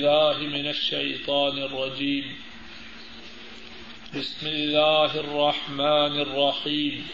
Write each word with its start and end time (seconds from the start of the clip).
بالله 0.00 0.38
من 0.38 0.66
الشيطان 0.66 1.58
الرجيم. 1.58 2.24
بسم 4.16 4.46
الله 4.46 5.20
الرحمن 5.20 6.20
الرحيم. 6.20 7.08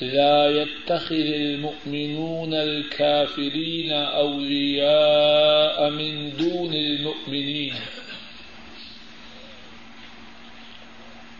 لا 0.00 0.62
يتخذ 0.62 1.14
المؤمنون 1.14 2.54
الكافرين 2.54 3.92
أولياء 3.92 5.90
من 5.90 6.36
دون 6.36 6.74
المؤمنين. 6.74 7.74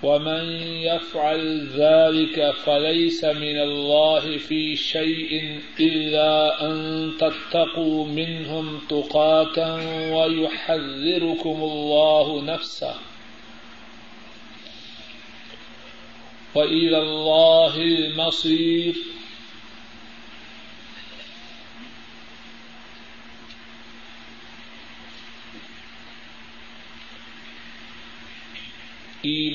ومن 0.02 0.44
يفعل 0.62 1.66
ذلك 1.66 2.50
فليس 2.50 3.24
من 3.24 3.58
الله 3.58 4.36
في 4.36 4.76
شيء 4.76 5.60
إلا 5.80 6.66
أن 6.66 7.10
تتقوا 7.18 8.06
منهم 8.06 8.80
تقاتا 8.88 9.74
ويحذركم 10.14 11.62
الله 11.62 12.42
نفسه 12.42 12.94
وإلى 16.54 16.98
الله 16.98 17.76
المصير 17.76 18.94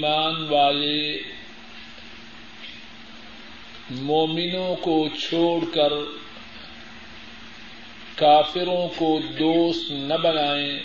ایمان 0.04 0.48
والے 0.50 1.18
مومنوں 3.92 4.76
کو 4.76 5.08
چھوڑ 5.08 5.66
کر 5.74 5.94
کافروں 8.16 8.88
کو 8.96 9.20
دوست 9.40 9.92
نہ 9.92 10.14
بنائیں 10.14 10.80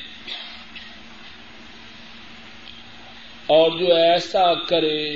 اور 3.46 3.78
جو 3.78 3.94
ایسا 3.94 4.54
کرے، 4.54 5.14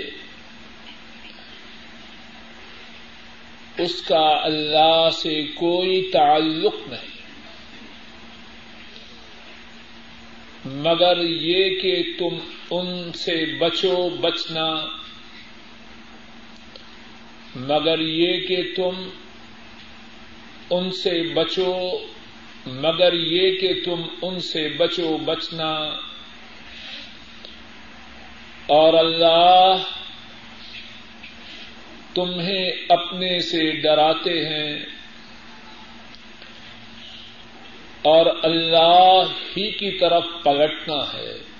اس 3.79 4.03
کا 4.03 4.41
اللہ 4.43 5.09
سے 5.11 5.43
کوئی 5.43 6.11
تعلق 6.13 6.75
نہیں۔ 6.87 7.13
مگر 10.65 11.17
یہ 11.25 11.81
کہ 11.81 12.03
تم 12.19 12.39
ان 12.75 13.13
سے 13.13 13.59
بچو، 13.59 14.09
بچنا۔ 14.09 14.87
مگر 17.57 17.99
یہ 17.99 18.47
کہ 18.47 18.57
تم 18.77 19.09
ان 20.71 20.91
سے 20.91 21.35
بچو، 21.35 21.99
مگر 22.67 23.13
یہ 23.13 23.59
کہ 23.59 23.85
تم 23.85 24.03
ان 24.23 24.41
سے 24.41 24.69
بچو، 24.69 25.17
بچنا۔ 25.25 25.73
اور 28.67 28.95
اللہ 28.95 29.77
تمہیں 32.15 32.71
اپنے 32.89 33.41
سے 33.41 33.71
ڈراتے 33.71 34.49
ہیں۔ 34.49 34.87
اور 38.03 38.27
اللہ 38.43 39.23
ہی 39.57 39.71
کی 39.71 39.99
طرف 39.99 40.25
پلٹنا 40.45 41.19
ہے۔ 41.19 41.52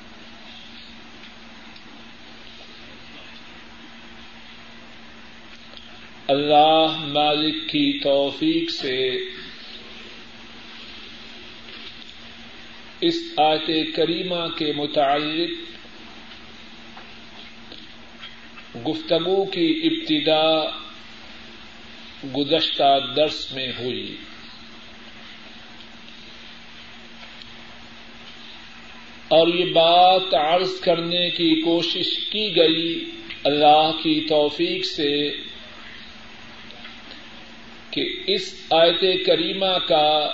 اللہ 6.29 6.87
مالک 6.99 7.55
کی 7.55 7.99
توفیق 7.99 8.71
سے 8.71 9.11
اس 13.01 13.15
آیت 13.37 13.97
کریمہ 13.97 14.49
کے 14.59 14.73
متعلق 14.77 15.73
گفتگو 18.89 19.45
کی 19.45 19.81
ابتدا 19.85 20.65
گزشتہ 22.37 22.99
درس 23.17 23.53
میں 23.53 23.69
ہوئی۔ 23.79 24.17
اور 29.29 29.49
یہ 29.49 29.73
بات 29.73 30.35
عرض 30.35 30.81
کرنے 30.81 31.31
کی 31.31 31.61
کوشش 31.61 32.07
کی 32.31 32.57
گئی 32.57 33.05
اللہ 33.45 33.91
کی 34.03 34.27
توفیق 34.29 34.85
سے۔ 34.85 35.52
کہ 37.93 38.05
اس 38.27 38.55
آیت 38.71 39.27
کریمہ 39.27 39.79
کا 39.89 40.33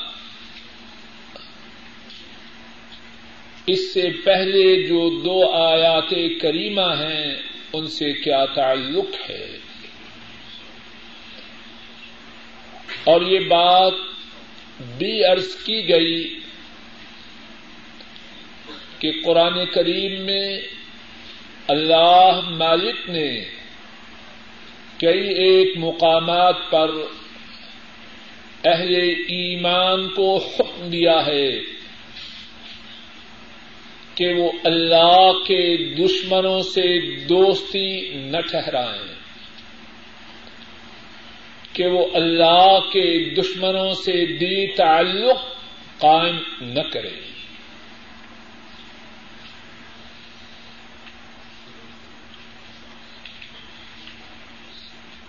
اس 3.66 3.94
سے 3.94 4.08
پہلے 4.24 4.82
جو 4.82 5.22
دو 5.22 5.52
آیات 5.52 6.14
کریمہ 6.40 6.94
ہیں، 6.98 7.34
ان 7.72 7.86
سے 7.86 8.12
کیا 8.12 8.44
تعلق 8.44 9.30
ہے؟ 9.30 9.58
اور 13.04 13.20
یہ 13.20 13.38
بات 13.38 13.92
بھی 14.98 15.24
عرض 15.24 15.54
کی 15.64 15.88
گئی 15.88 16.40
کہ 18.98 19.12
قرآن 19.24 19.66
کریم 19.66 20.20
میں 20.20 20.60
اللہ 21.68 22.40
مالک 22.50 23.10
نے 23.10 23.44
کئی 24.98 25.28
ایک 25.44 25.76
مقامات 25.76 26.70
پر 26.70 26.90
اہل 28.68 28.94
ایمان 29.28 30.08
کو 30.08 30.36
حکم 30.36 30.88
دیا 30.90 31.26
ہے 31.26 31.50
کہ 34.14 34.32
وہ 34.34 34.52
اللہ 34.64 35.30
کے 35.46 35.76
دشمنوں 35.94 36.60
سے 36.62 36.86
دوستی 37.26 38.14
نہ 38.14 38.40
ٹھہرائیں، 38.40 39.14
کہ 41.72 41.86
وہ 41.86 42.06
اللہ 42.14 42.78
کے 42.92 43.34
دشمنوں 43.34 43.94
سے 43.94 44.26
دلی 44.26 44.66
تعلق 44.66 45.38
قائم 45.98 46.36
نہ 46.60 46.82
کریں۔ 46.92 47.28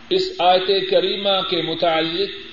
اس 0.09 0.22
آیت 0.39 0.67
کریمہ 0.91 1.41
کے 1.49 1.61
متعلق 1.61 2.48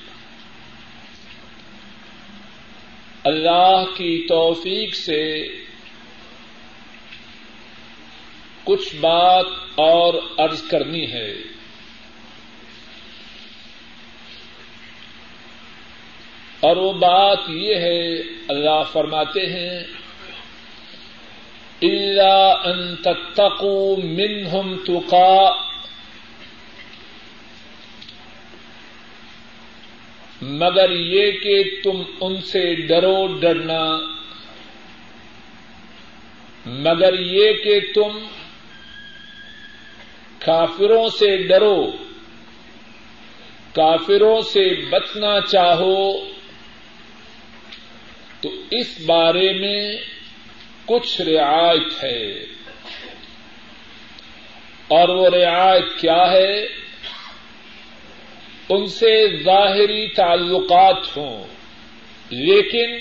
اللہ 3.26 3.84
کی 3.96 4.26
توفیق 4.28 4.94
سے 4.94 5.48
کچھ 8.64 8.96
بات 8.96 9.46
اور 9.74 10.14
عرض 10.38 10.62
کرنی 10.62 11.12
ہے۔ 11.12 11.32
اور 16.60 16.76
وہ 16.76 16.92
بات 16.92 17.38
یہ 17.48 17.74
ہے، 17.74 18.14
اللہ 18.48 18.82
فرماتے 18.92 19.46
ہیں 19.46 19.80
اللہ 21.82 22.54
ان 22.64 22.96
تتقوا 22.96 23.96
منہم 24.04 24.76
تقا 24.86 25.65
مگر 30.42 30.90
یہ 30.90 31.32
کہ 31.32 31.64
تم 31.84 32.02
ان 32.20 32.40
سے 32.40 32.74
ڈرو 32.74 33.26
ڈرنا۔ 33.26 33.98
مگر 36.66 37.18
یہ 37.18 37.52
کہ 37.52 37.80
تم 37.94 38.18
کافروں 40.38 41.08
سے 41.08 41.36
ڈرو۔ 41.36 41.90
کافروں 43.72 44.40
سے 44.40 44.74
بچنا 44.90 45.40
چاہو۔ 45.40 46.12
تو 48.40 48.48
اس 48.70 49.00
بارے 49.06 49.52
میں 49.52 49.96
کچھ 50.86 51.20
رعایت 51.20 52.04
ہے۔ 52.04 52.32
اور 54.88 55.08
وہ 55.08 55.28
رعایت 55.30 56.00
کیا 56.00 56.32
ہے؟ 56.32 56.85
ان 58.68 58.86
سے 58.86 59.42
ظاہری 59.42 60.08
تعلقات 60.08 61.16
ہوں۔ 61.16 61.46
لیکن 62.30 62.96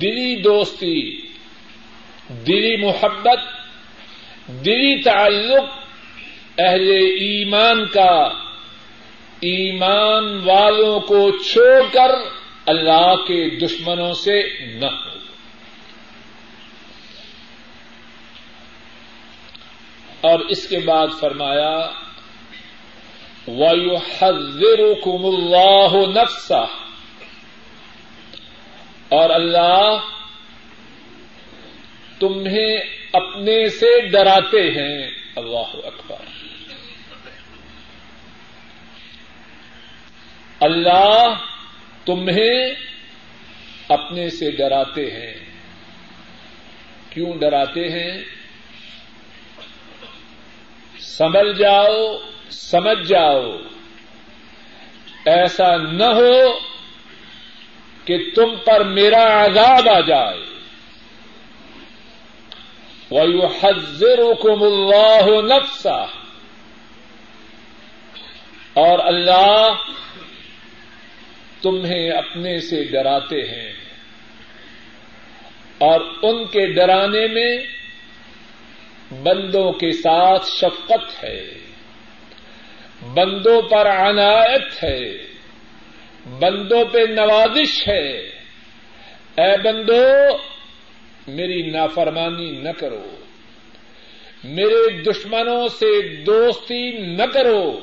دلی 0.00 0.42
دوستی، 0.42 1.20
دلی 2.28 2.76
محبت، 2.76 3.38
دلی 4.48 5.02
تعلق 5.02 5.64
اہل 6.58 6.90
ایمان 7.20 7.86
کا 7.86 8.28
ایمان 9.40 10.40
والوں 10.44 11.00
کو 11.00 11.30
چھوڑ 11.30 11.82
کر 11.92 12.10
اللہ 12.66 13.14
کے 13.16 13.58
دشمنوں 13.58 14.12
سے 14.12 14.42
نہ 14.60 14.86
ہو۔ 14.86 15.18
اور 20.20 20.38
اس 20.38 20.68
کے 20.68 20.78
بعد 20.78 21.06
فرمایا 21.20 22.03
وَيُحَذِّرُكُمُ 23.48 25.26
اللَّهُ 25.26 26.06
نَفْسَهُ۔ 26.12 26.66
اور 29.08 29.30
اللہ 29.30 29.96
تمہیں 32.18 32.76
اپنے 33.12 33.68
سے 33.68 34.06
ڈراتے 34.08 34.62
ہیں۔ 34.62 35.10
اللہ 35.36 35.86
اکبر۔ 35.86 36.16
اللہ 40.60 41.34
تمہیں 42.04 42.74
اپنے 43.88 44.30
سے 44.30 44.50
ڈراتے 44.50 45.10
ہیں۔ 45.10 45.34
کیوں 47.10 47.36
ڈراتے 47.38 47.88
ہیں؟ 47.88 48.24
سمجھ 50.98 51.58
جاؤ۔ 51.58 52.16
سمجھ 52.50 53.08
جاؤ، 53.08 53.56
ایسا 55.24 55.76
نہ 55.76 56.04
ہو 56.04 56.58
کہ 58.04 58.30
تم 58.34 58.56
پر 58.64 58.84
میرا 58.84 59.44
عذاب 59.44 59.88
آ 59.88 60.00
جائے۔ 60.00 60.40
وَيُحَذِّرُكُمُ 63.10 64.66
اللَّهُ 64.66 65.42
نَفْسَهُ۔ 65.42 66.06
اور 68.74 68.98
اللہ 68.98 69.72
تمہیں 71.62 72.10
اپنے 72.10 72.60
سے 72.60 72.84
ڈراتے 72.84 73.40
ہیں۔ 73.40 73.72
اور 75.78 76.00
ان 76.22 76.46
کے 76.46 76.66
ڈرانے 76.72 77.26
میں 77.26 77.58
بندوں 79.22 79.72
کے 79.72 79.92
ساتھ 79.92 80.46
شفقت 80.46 81.24
ہے۔ 81.24 81.63
بندوں 83.02 83.62
پر 83.62 83.86
عنایت 83.86 84.84
ہے، 84.84 85.12
بندوں 86.38 86.84
پہ 86.84 86.98
نوازش 86.98 87.88
ہے۔ 87.88 88.10
اے 89.38 89.56
بندو، 89.62 90.36
میری 91.28 91.70
نافرمانی 91.70 92.50
نہ 92.50 92.68
کرو۔ 92.78 93.16
میرے 94.44 95.02
دشمنوں 95.02 95.68
سے 95.68 96.16
دوستی 96.24 96.90
نہ 96.90 97.22
کرو۔ 97.32 97.80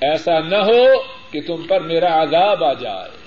ایسا 0.00 0.38
نہ 0.38 0.56
ہو 0.56 1.02
کہ 1.30 1.40
تم 1.46 1.62
پر 1.62 1.80
میرا 1.80 2.22
عذاب 2.22 2.64
آ 2.64 2.72
جائے۔ 2.72 3.21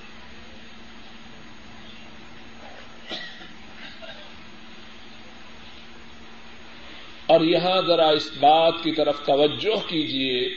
اور 7.28 7.42
یہاں 7.42 7.82
ذرا 7.82 8.08
اس 8.10 8.32
بات 8.40 8.74
کی 8.84 8.92
طرف 8.92 9.26
توجہ 9.26 9.88
کیجیے 9.88 10.50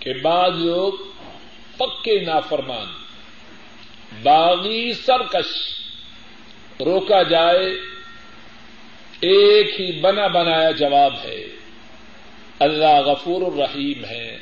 کہ 0.00 0.12
بعض 0.22 0.52
لوگ 0.54 0.92
پکے 1.76 2.20
نافرمان، 2.20 2.86
باغی 4.22 4.92
سرکش، 4.92 5.50
روکا 6.80 7.22
جائے، 7.22 7.66
ایک 9.20 9.80
ہی 9.80 10.00
بنا 10.00 10.26
بنایا 10.26 10.70
جواب 10.70 11.14
ہے، 11.24 11.46
اللہ 12.58 13.00
غفور 13.00 13.52
الرحیم 13.52 14.04
ہے۔ 14.04 14.38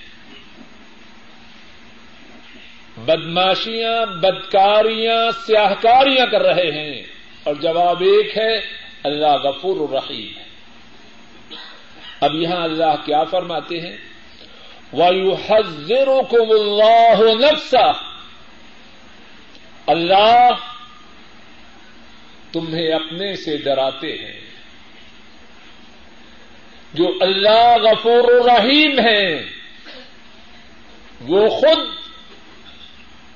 بدماشیاں، 3.05 4.07
بدکاریاں، 4.07 5.31
سیاہکاریاں 5.47 6.27
کر 6.27 6.43
رہے 6.43 6.71
ہیں، 6.71 7.03
اور 7.45 7.55
جواب 7.55 8.01
ایک 8.01 8.39
ہے، 8.39 8.57
اللہ 9.05 9.37
غفور 9.37 9.89
الرحیم 9.89 10.39
ہے۔ 10.39 10.44
اب 12.25 12.35
یہاں 12.35 12.65
اللہ 12.65 12.95
کیا 13.05 13.25
فرماتے 13.25 13.81
ہیں؟ 13.81 13.97
وایو 14.93 15.35
حضر 15.35 16.07
کو 16.07 16.55
اللہ 16.55 17.45
اللہ 19.87 20.49
تمہیں 22.53 22.93
اپنے 22.93 23.37
سے 23.37 23.57
ڈراتے 23.57 24.13
ہیں۔ 24.13 24.41
جو 26.95 27.13
اللہ 27.21 27.77
غفور 27.83 28.45
رحیم 28.45 28.99
ہے، 29.07 29.45
وہ 31.21 31.49
خود 31.49 31.79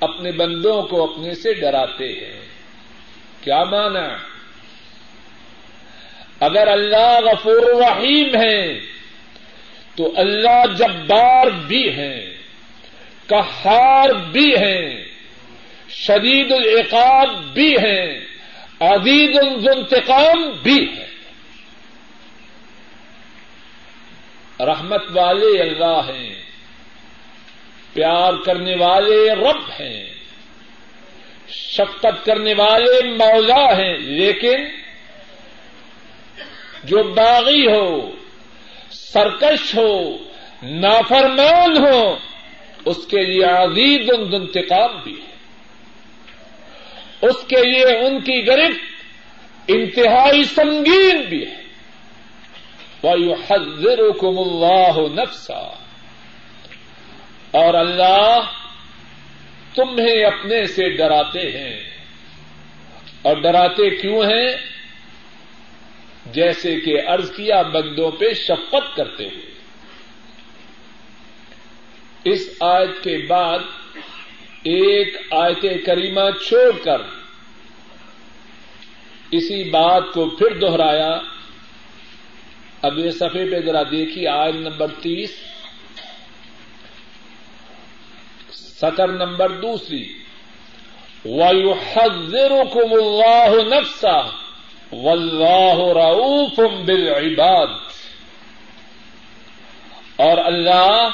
اپنے 0.01 0.33
بندوں 0.33 0.83
کو 0.83 1.13
اپنے 1.13 1.35
سے 1.35 1.55
ڈراتے 1.55 2.09
ہیں۔ 2.09 2.41
کیا 3.41 3.65
مانا 3.65 4.17
اگر 6.41 6.69
اللہ 6.69 7.19
غفور 7.25 7.65
رحیم 7.81 8.35
ہے، 8.37 8.63
تو 9.97 10.13
اللہ 10.17 10.65
جبار 10.79 11.51
بھی 11.67 11.89
ہیں 11.91 12.21
کہار 13.29 14.13
بھی 14.33 14.51
ہیں، 14.57 15.05
شدید 15.89 16.53
العقاب 16.53 17.35
بھی 17.55 17.73
ہیں، 17.77 18.07
عزیز 18.81 19.37
انتقام 19.69 20.49
بھی 20.63 20.79
ہے 20.89 21.07
رحمت 24.67 25.11
والے 25.15 25.59
اللہ 25.61 26.01
ہیں، 26.09 26.35
پیار 27.93 28.35
کرنے 28.45 28.75
والے 28.75 29.19
رب 29.35 29.69
ہیں، 29.81 30.05
شفقت 31.49 32.25
کرنے 32.27 32.55
والے 32.55 33.03
مولا 33.09 33.65
ہیں، 33.79 33.97
لیکن 33.99 34.65
جو 36.85 37.03
باغی 37.03 37.67
ہو، 37.67 38.11
سرکش 38.91 39.75
ہو، 39.75 40.17
نافرمان 40.63 41.87
ہو، 41.87 42.17
اس 42.85 43.07
کے 43.07 43.25
لیے 43.25 43.45
عزیز 43.45 44.11
انتقام 44.33 45.01
بھی 45.05 45.13
ہے۔ 45.13 45.29
اس 47.23 47.37
کے 47.49 47.57
لیے 47.57 47.85
ان 47.85 48.21
کی 48.21 48.47
گرفت 48.47 48.99
انتہائی 49.69 50.45
سنگین 50.45 51.21
بھی 51.21 51.47
ہے۔ 51.47 51.63
وایو 53.03 53.33
حضر 53.33 54.11
کم 54.21 54.39
اللہ 54.39 55.21
نفسا۔ 55.23 55.73
اور 57.51 57.75
اللہ 57.75 58.41
تمہیں 59.75 60.25
اپنے 60.25 60.67
سے 60.67 60.89
ڈراتے 60.89 61.41
ہیں۔ 61.41 61.81
اور 63.23 63.37
ڈراتے 63.37 63.91
کیوں 63.91 64.23
ہیں؟ 64.23 64.78
جیسے 66.33 66.81
کہ 66.81 67.09
ارض 67.09 67.31
کیا 67.31 67.63
بندوں 67.63 68.11
پہ 68.11 68.33
شفقت 68.35 68.97
کرتے 68.97 69.25
ہوئے 69.25 69.59
اس 72.25 72.49
آیت 72.61 73.05
کے 73.05 73.27
بعد 73.29 73.59
ایک 74.63 75.17
آیت 75.31 75.87
کریمہ 75.87 76.31
چھوڑ 76.49 76.85
کر 76.85 77.03
اسی 79.31 79.71
بات 79.71 80.03
کو 80.15 80.29
پھر 80.29 80.59
دوہرایا 80.59 81.21
اگلے 82.83 83.11
صفحے 83.11 83.51
پہ 83.51 83.61
ذرا 83.67 83.83
دیکھیے، 83.83 84.29
آیت 84.29 84.55
نمبر 84.55 84.87
تیس۔ 84.89 85.35
سطر 88.51 89.09
نمبر 89.09 89.51
دوسری۔ 89.51 90.13
وَيُحَذِّرُكُمُ 91.25 92.93
اللَّهُ 92.93 93.65
نَفْسَهُ۔ 93.75 94.48
وَاللَّهُ 94.93 95.95
رَؤُوفٌ 95.95 96.85
بِالْعِبَادِ۔ 96.85 97.69
اور 100.17 100.39
اللہ 100.39 101.09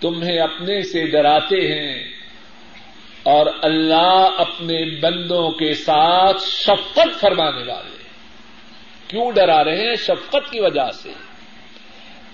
تمہیں 0.00 0.38
اپنے 0.38 0.82
سے 0.82 1.06
ڈراتے 1.06 1.56
ہیں۔ 1.56 2.04
اور 3.22 3.46
اللہ 3.62 4.28
اپنے 4.38 5.00
بندوں 5.00 5.50
کے 5.50 5.74
ساتھ 5.74 6.42
شفقت 6.42 7.20
فرمانے 7.20 7.72
والے 7.72 8.02
کیوں 9.08 9.32
ڈرا 9.32 9.64
رہے 9.64 9.88
ہیں؟ 9.88 9.94
شفقت 9.94 10.52
کی 10.52 10.60
وجہ 10.60 10.90
سے۔ 10.90 11.12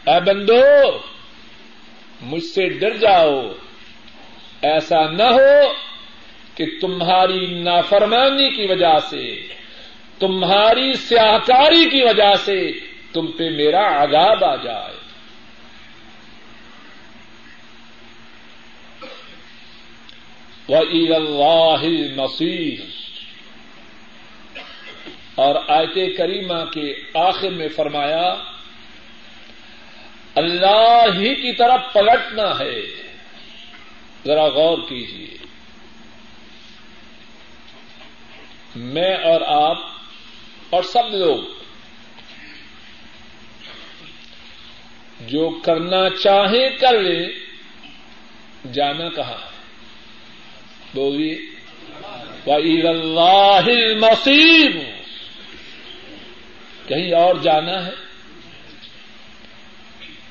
اے 0.07 0.21
بندو، 0.21 0.99
مجھ 2.21 2.45
سے 2.45 2.69
ڈر 2.69 2.97
جاؤ۔ 2.97 3.53
ایسا 4.63 5.11
نہ 5.11 5.23
ہو 5.23 5.73
کہ 6.61 6.81
تمہاری 6.81 7.47
نافرمانی 7.47 8.51
کی 8.51 8.67
وجہ 8.67 8.99
سے، 9.11 9.47
تمہاری 10.19 10.93
سیاہکاری 10.93 11.91
کی 11.91 12.03
وجہ 12.03 12.35
سے 12.45 12.73
تم 13.13 13.27
پہ 13.27 13.49
میرا 13.49 14.03
عذاب 14.03 14.45
آ 14.45 14.57
جائے۔ 14.57 15.01
اللہ 21.15 21.85
مسیح 22.17 22.77
اور 25.35 25.55
آیت 25.69 26.17
کریمہ 26.17 26.65
کے 26.73 26.95
آخر 27.15 27.51
میں 27.51 27.69
فرمایا، 27.69 28.35
اللہ 30.35 31.05
ہی 31.19 31.35
کی 31.35 31.53
طرف 31.53 31.93
پلٹنا 31.93 32.59
ہے۔ 32.61 32.81
ذرا 34.27 34.47
غور 34.47 34.79
کیجیے 34.79 35.50
میں 38.77 39.17
اور 39.17 39.41
آپ 39.41 39.79
اور 40.71 40.83
سب 40.83 41.15
لوگ 41.15 41.39
جو 45.21 45.61
کرنا 45.65 46.11
چاہیں 46.23 46.69
کر 46.79 47.01
لیں، 47.01 47.29
جانا 48.73 49.09
کہاں 49.09 49.33
ہے؟ 49.33 49.51
بولیے، 50.95 51.39
وَإِلَى 52.47 52.89
اللَّهِ 52.89 53.83
الْمَصِيرُ۔ 53.83 54.79
کہیں 56.89 57.13
اور 57.13 57.35
جانا 57.35 57.87
ہے؟ 57.87 57.91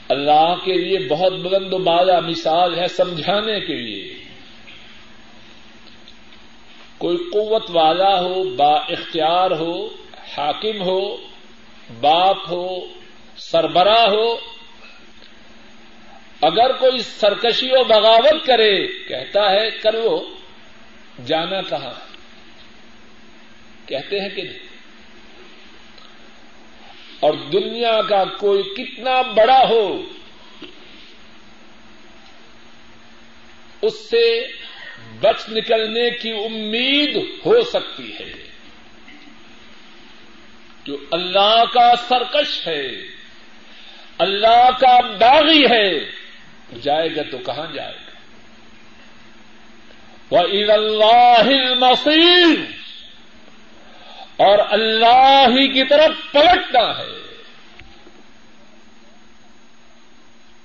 اللہ 0.09 0.55
کے 0.65 0.73
لیے 0.73 1.07
بہت 1.07 1.33
بلند 1.33 1.73
و 1.73 1.77
بالا 1.77 2.19
مثال 2.19 2.79
ہے 2.79 2.87
سمجھانے 2.87 3.59
کے 3.59 3.73
لیے۔ 3.73 4.28
کوئی 6.99 7.17
قوت 7.17 7.69
والا 7.69 8.19
ہو، 8.19 8.43
با 8.43 8.75
اختیار 8.75 9.51
ہو، 9.51 9.87
حاکم 10.37 10.81
ہو، 10.81 11.17
باپ 12.01 12.37
ہو، 12.49 12.79
سربراہ 13.37 14.07
ہو، 14.09 14.35
اگر 16.41 16.71
کوئی 16.71 16.99
سرکشی 16.99 17.69
و 17.71 17.83
بغاوت 17.83 18.45
کرے، 18.45 18.87
کہتا 18.87 19.51
ہے 19.51 19.69
کرو، 19.71 20.29
جانا 21.25 21.61
کہاں؟ 21.61 21.93
کہتے 23.85 24.19
ہیں 24.19 24.29
کہ 24.29 24.41
نہیں؟ 24.41 24.59
اور 27.19 27.33
دنیا 27.33 28.01
کا 28.09 28.23
کوئی 28.25 28.63
کتنا 28.63 29.21
بڑا 29.21 29.63
ہو، 29.69 30.01
اس 33.81 34.09
سے 34.09 34.47
بچ 35.21 35.49
نکلنے 35.49 36.09
کی 36.09 36.31
امید 36.31 37.15
ہو 37.15 37.61
سکتی 37.61 38.13
ہے۔ 38.15 38.33
جو 40.85 40.97
اللہ 41.11 41.63
کا 41.73 41.93
سرکش 42.09 42.67
ہے، 42.67 42.87
اللہ 44.17 44.69
کا 44.79 45.01
باغی 45.01 45.65
ہے، 45.71 45.99
جائے 46.81 47.15
گا 47.15 47.21
تو 47.31 47.37
کہاں 47.37 47.73
جائے 47.73 47.93
گا؟ 47.93 48.11
وہ 50.31 50.47
عید 50.47 50.69
اللہ 50.69 51.43
مفید 51.79 52.59
اور 54.37 54.59
اللہ 54.69 55.45
ہی 55.49 55.67
کی 55.67 55.83
طرف 55.83 56.31
پلٹنا 56.31 56.97
ہے۔ 56.97 57.43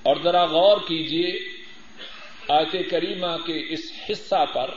اور 0.03 0.17
ذرا 0.25 0.45
غور 0.45 0.79
کیجیے 0.79 1.54
آیت 2.49 2.91
کریمہ 2.91 3.37
کے 3.47 3.75
اس 3.75 3.93
حصہ 4.11 4.45
پر 4.55 4.71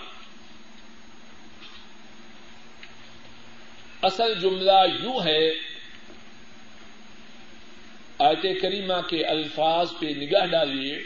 اصل 4.01 4.39
جملہ 4.39 5.03
یوں 5.03 5.19
ہے، 5.25 5.51
آیت 8.19 8.61
کریمہ 8.61 9.01
کے 9.07 9.25
الفاظ 9.25 9.87
پہ 9.99 10.05
نگاہ 10.05 10.45
ڈالیے۔ 10.45 10.99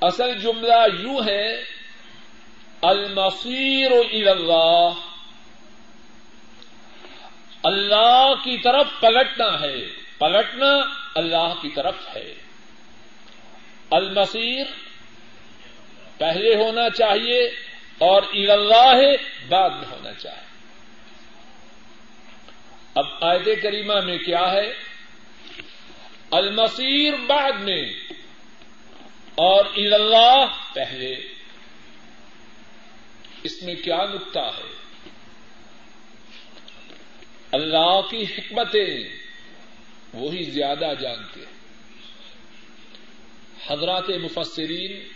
اصل 0.00 0.38
جملہ 0.38 1.00
یوں 1.00 1.20
ہے، 1.26 1.62
المصیر 2.82 3.92
اللہ۔ 3.92 4.90
اللہ 7.62 8.34
کی 8.44 8.58
طرف 8.58 8.86
پلٹنا 9.00 9.60
ہے، 9.60 9.86
پلٹنا 10.18 10.72
اللہ 11.14 11.54
کی 11.62 11.68
طرف 11.68 11.94
ہے۔ 12.16 12.47
المصیر، 13.90 14.64
پہلے 16.18 16.54
ہونا 16.54 16.90
چاہیے 16.90 17.46
اور 17.98 18.22
اللہ 18.34 19.02
بعد 19.48 19.70
میں 19.70 19.88
ہونا 19.90 20.12
چاہیے۔ 20.12 20.48
اب 22.94 23.04
آیت 23.20 23.62
کریمہ 23.62 24.00
میں 24.00 24.18
کیا 24.18 24.52
ہے؟ 24.52 24.72
المصیر 26.30 27.14
بعد 27.26 27.52
میں 27.52 27.92
اور 29.34 29.64
اللہ 29.76 30.44
پہلے۔ 30.74 31.14
اس 33.42 33.62
میں 33.62 33.74
کیا 33.74 34.04
نقطہ 34.14 34.38
ہے؟ 34.38 34.74
اللہ 37.52 38.00
کی 38.10 38.22
حکمتیں 38.22 38.96
وہی 40.12 40.42
زیادہ 40.42 40.92
جانتے 41.00 41.40
ہیں۔ 41.40 41.57
حضرات 43.70 44.10
مفسرین 44.10 45.08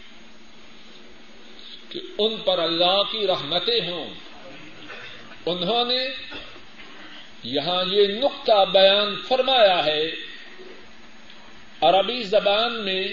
کہ 1.89 2.01
ان 2.19 2.37
پر 2.37 2.59
اللہ 2.59 3.03
کی 3.13 3.27
رحمتیں 3.27 3.91
ہوں۔ 3.91 4.15
انہوں 5.47 5.85
نے 5.85 6.09
یہاں 7.43 7.85
یہ 7.91 8.07
نقطہ 8.07 8.65
بیان 8.73 9.17
فرمایا 9.29 9.85
ہے۔ 9.85 10.11
عربی 11.81 12.23
زبان 12.23 12.85
میں 12.85 13.09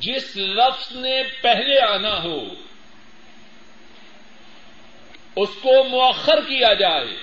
جس 0.00 0.36
لفظ 0.36 0.96
نے 0.96 1.22
پہلے 1.42 1.80
آنا 1.80 2.22
ہو، 2.22 2.44
اس 5.36 5.48
کو 5.62 5.84
مؤخر 5.84 6.40
کیا 6.40 6.72
جائے، 6.72 7.16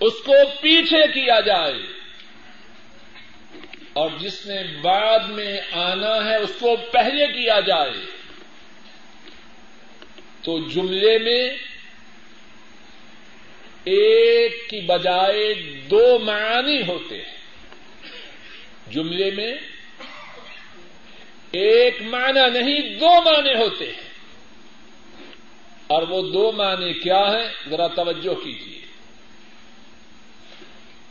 اس 0.00 0.14
کو 0.26 0.32
پیچھے 0.60 1.12
کیا 1.12 1.40
جائے۔ 1.40 2.01
اور 3.92 4.10
جس 4.20 4.46
نے 4.46 4.62
بعد 4.80 5.18
میں 5.18 5.60
آنا 5.72 6.24
ہے 6.24 6.36
اس 6.36 6.52
کو 6.60 6.76
پہلے 6.76 7.26
کیا 7.26 7.60
جائے۔ 7.60 7.90
تو 10.42 10.68
جملے 10.68 11.18
میں 11.18 11.50
ایک 13.84 14.70
کی 14.70 14.80
بجائے 14.80 15.54
دو 15.90 16.18
معنی 16.18 16.82
ہوتے 16.88 17.16
ہیں۔ 17.16 17.36
جملے 18.92 19.30
میں 19.30 19.54
ایک 21.50 22.02
معنی 22.02 22.58
نہیں، 22.58 22.80
دو 22.80 23.22
معنی 23.22 23.54
ہوتے 23.54 23.86
ہیں۔ 23.86 24.12
اور 25.86 26.02
وہ 26.02 26.32
دو 26.32 26.52
معنی 26.52 26.92
کیا 26.92 27.20
ہیں، 27.20 27.70
ذرا 27.70 27.86
توجہ 27.86 28.34
کیجیے 28.34 28.80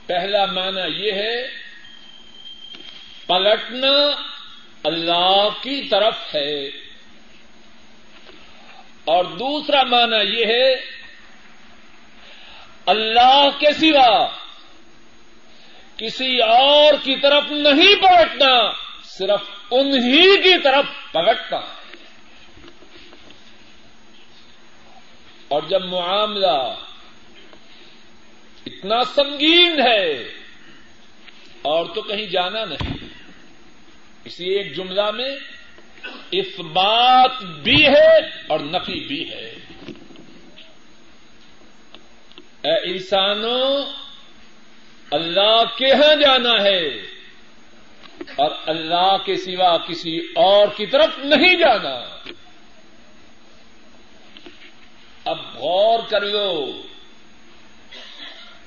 پہلا 0.05 0.45
معنی 0.45 1.05
یہ 1.05 1.11
ہے 1.11 1.61
پلٹنا 3.31 4.21
اللہ 4.83 5.49
کی 5.61 5.87
طرف 5.89 6.35
ہے۔ 6.35 6.67
اور 9.05 9.25
دوسرا 9.25 9.83
معنی 9.83 10.39
یہ 10.39 10.45
ہے، 10.45 10.73
اللہ 12.85 13.49
کے 13.59 13.73
سوا 13.73 14.27
کسی 15.97 16.37
اور 16.37 16.93
کی 17.03 17.15
طرف 17.15 17.43
نہیں 17.51 17.95
پلٹنا، 17.95 18.71
صرف 19.03 19.41
انہی 19.71 20.37
کی 20.37 20.61
طرف 20.61 20.85
پلٹنا۔ 21.11 21.59
اور 25.47 25.61
جب 25.69 25.85
معاملہ 25.85 26.75
اتنا 28.65 29.03
سنگین 29.15 29.81
ہے 29.87 30.11
اور 31.61 31.85
تو 31.85 32.01
کہیں 32.01 32.25
جانا 32.25 32.65
نہیں۔ 32.65 33.10
اسی 34.25 34.45
ایک 34.45 34.75
جملہ 34.75 35.11
میں 35.11 35.35
اس 36.31 36.59
بات 36.59 37.43
بھی 37.43 37.87
ہے 37.87 38.17
اور 38.47 38.59
نفی 38.59 39.07
بھی 39.07 39.31
ہے۔ 39.31 39.53
اے 42.61 42.91
انسانوں، 42.91 43.85
اللہ 45.11 45.63
کے 45.77 45.93
ہاں 45.93 46.15
جانا 46.15 46.63
ہے 46.63 46.87
اور 48.35 48.51
اللہ 48.65 49.17
کے 49.25 49.35
سوا 49.35 49.77
کسی 49.77 50.17
اور 50.35 50.67
کی 50.77 50.85
طرف 50.85 51.17
نہیں 51.17 51.55
جانا۔ 51.55 52.31
اب 55.25 55.37
غور 55.55 55.99
کر 56.09 56.21
لو، 56.21 56.81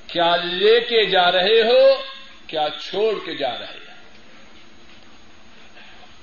کیا 0.07 0.37
لے 0.37 0.81
کے 0.81 1.07
جا 1.07 1.33
رہے 1.33 1.63
ہو، 1.63 2.03
کیا 2.47 2.67
چھوڑ 2.91 3.25
کے 3.25 3.35
جا 3.35 3.59
رہے 3.59 3.67
ہو؟ 3.67 3.84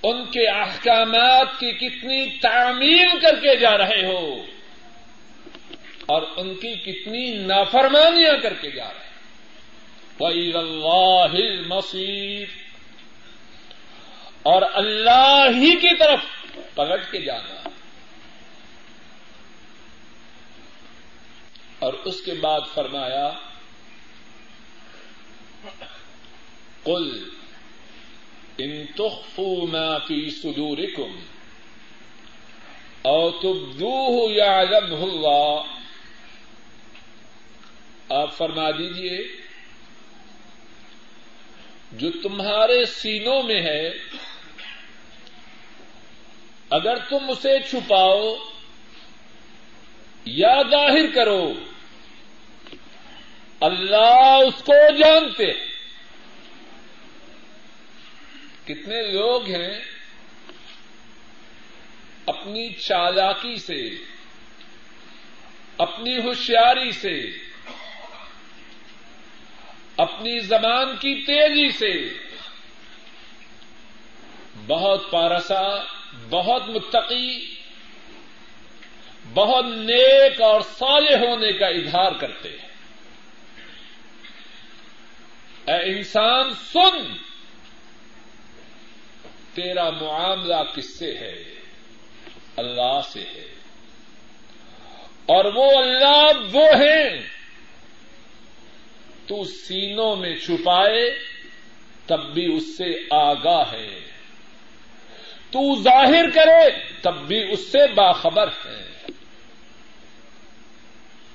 ان 0.04 0.26
کے 0.26 0.50
احکامات 0.50 1.48
کی 1.60 1.72
کتنی 1.72 2.40
تعمیل 2.40 3.20
کر 3.22 3.36
کے 3.36 3.58
جا 3.58 3.78
رہے 3.78 4.06
ہو 4.06 4.46
اور 6.06 6.22
ان 6.36 6.56
کی 6.56 6.74
کتنی 6.76 7.38
نافرمانیاں 7.38 8.38
کر 8.44 8.54
کے 8.54 8.72
جا 8.72 8.88
رہے 8.88 9.12
وہی 10.20 10.52
اللہ 10.56 11.68
مصیر 11.68 12.48
اور 14.44 14.62
اللہ 14.74 15.46
ہی 15.56 15.76
کی 15.76 15.98
طرف 15.98 16.20
پلٹ 16.76 17.12
کے 17.12 17.22
جانا۔ 17.22 17.70
اور 21.80 21.94
اس 21.94 22.22
کے 22.22 22.34
بعد 22.34 22.62
فرمایا، 22.74 23.32
قل 26.84 27.30
ان 28.62 28.72
تخفوا 28.96 29.68
ما 29.68 30.00
في 30.08 30.18
صدوركم 30.32 31.12
او 33.06 33.22
تبدوه 33.32 34.32
يعلمه 34.32 35.04
الله 35.04 35.64
آپ 38.14 38.32
فرما 38.38 38.70
دیجیے، 38.78 39.18
جو 42.00 42.10
تمہارے 42.24 42.86
سینوں 42.94 43.42
میں 43.44 43.62
ہے، 43.62 43.84
اگر 46.78 46.98
تم 47.10 47.30
اسے 47.30 47.58
چھپاؤ 47.70 48.34
یا 50.26 50.56
ظاہر 50.72 51.06
کرو، 51.16 51.46
اللہ 53.70 54.38
اس 54.48 54.64
کو 54.64 54.80
جانتے 55.00 55.52
کتنے 58.66 59.02
لوگ 59.02 59.46
ہیں 59.46 59.80
اپنی 62.26 62.74
چالاکی 62.74 63.56
سے، 63.56 63.90
اپنی 65.78 66.18
ہوشیاری 66.18 66.92
سے، 66.92 67.32
اپنی 69.98 70.40
زبان 70.40 70.98
کی 70.98 71.22
تیزی 71.22 71.70
سے۔ 71.78 72.14
بہت 74.68 75.12
پارسا، 75.12 75.84
بہت 76.30 76.70
متقی، 76.70 77.56
بہت 79.34 79.66
نیک 79.66 80.42
اور 80.42 80.62
صالح 80.62 81.18
ہونے 81.18 81.54
کا 81.54 81.68
اظہار 81.68 82.12
کرتے 82.12 82.50
ہیں۔ 82.50 82.70
اے 85.66 85.98
انسان، 85.98 86.54
سن۔ 86.54 87.31
تیرا 89.54 89.90
معاملہ 89.90 90.56
کس 90.76 91.00
سے 91.00 91.18
ہے؟ 91.18 91.44
اللہ 92.58 93.00
سے 93.14 93.22
ہے۔ 93.22 93.48
اور 95.26 95.46
وہ 95.46 95.72
اللہ 95.78 96.32
وہ 96.54 96.66
ہیں۔ 96.66 97.10
تو 99.28 99.44
سینوں 99.44 100.16
میں 100.16 100.36
چھپائے 100.36 101.20
تب 102.06 102.34
بھی 102.34 102.56
اس 102.56 102.78
سے 102.78 103.08
آگاہ 103.12 103.72
ہے۔ 103.72 104.00
تو 105.52 105.82
ظاہر 105.82 106.30
کرے 106.30 106.94
تب 107.02 107.16
بھی 107.28 107.52
اس 107.52 107.72
سے 107.72 107.94
باخبر 107.94 108.48
ہے۔ 108.48 109.06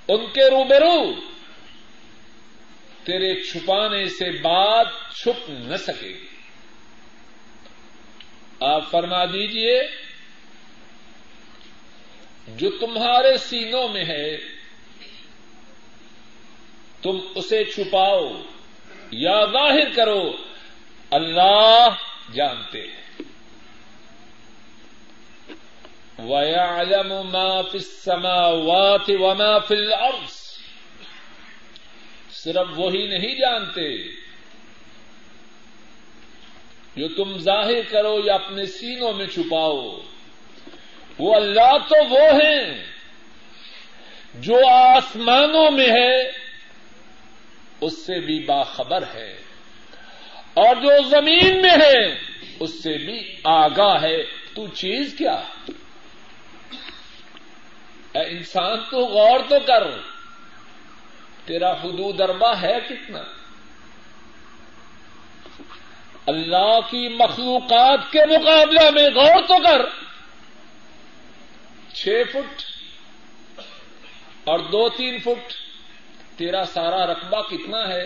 ان 0.09 0.27
کے 0.27 0.51
روبرو 0.51 1.21
تیرے 3.05 3.43
چھپانے 3.43 4.05
سے 4.05 4.31
بات 4.31 4.87
چھپ 5.15 5.51
نہ 5.51 5.77
سکے 5.77 6.09
گی۔ 6.09 6.26
آپ 8.61 8.91
فرما 8.91 9.25
دیجیے 9.25 9.83
جو 12.49 12.71
تمہارے 12.71 13.37
سینوں 13.37 13.89
میں 13.89 14.05
ہے، 14.05 14.37
تم 17.03 17.19
اسے 17.35 17.65
چھپاؤ 17.65 18.43
یا 19.11 19.45
ظاہر 19.45 19.95
کرو، 19.97 20.37
اللہ 21.11 21.89
جانتے 22.35 22.83
ہیں۔ 22.83 23.23
وَيَعْلَمُ 26.19 27.25
مَا 27.25 27.63
فِي 27.63 27.79
السَّمَاوَاتِ 27.79 29.15
وَمَا 29.15 29.59
فِي 29.59 29.77
الْأَرْضِ۔ 29.77 30.33
صرف 32.31 32.67
وہی 32.77 33.07
نہیں 33.07 33.35
جانتے 33.35 34.26
جو 36.97 37.09
تم 37.09 37.39
ظاہر 37.39 37.83
کرو 37.91 38.21
یا 38.25 38.35
اپنے 38.35 38.67
سینوں 38.67 39.13
میں 39.13 39.27
چھپاؤ، 39.27 39.99
وہ 41.19 41.35
اللہ 41.35 41.79
تو 41.89 42.05
وہ 42.11 42.21
ہیں 42.21 42.85
جو 44.35 44.57
آسمانوں 44.71 45.71
میں 45.71 45.89
ہے، 45.89 46.23
اس 47.81 48.07
سے 48.07 48.21
بھی 48.21 48.45
باخبر 48.45 49.05
ہے، 49.15 49.37
اور 50.55 50.77
جو 50.77 51.09
زمین 51.09 51.63
میں 51.63 51.71
ہے، 51.71 52.19
اس 52.61 52.83
سے 52.83 52.99
بھی 52.99 53.37
آگاہ 53.45 54.03
ہے۔ 54.03 54.23
تو 54.55 54.67
چیز 54.67 55.15
کیا؟ 55.19 55.43
اے 58.13 58.23
انسان، 58.23 58.79
تو 58.91 58.99
غور 58.99 59.41
تو 59.49 59.57
کر۔ 59.67 59.91
تیرا 61.45 61.73
حدود 61.73 62.21
اربا 62.21 62.61
ہے 62.61 62.79
کتنا؟ 62.89 63.36
اللہ 66.27 66.81
کی 66.91 67.09
مخلوقات 67.09 68.13
کے 68.13 68.19
مقابلے 68.27 68.91
میں 68.91 69.11
غور 69.15 69.43
تو 69.43 69.63
کر۔ 69.63 69.87
چھ 71.95 72.23
فٹ 72.33 72.63
اور 74.45 74.59
دو 74.59 74.89
تین 74.89 75.19
فٹ۔ 75.19 75.53
تیرا 76.39 76.65
سارا 76.65 77.07
رقبہ 77.07 77.43
کتنا 77.43 77.89
ہے؟ 77.89 78.05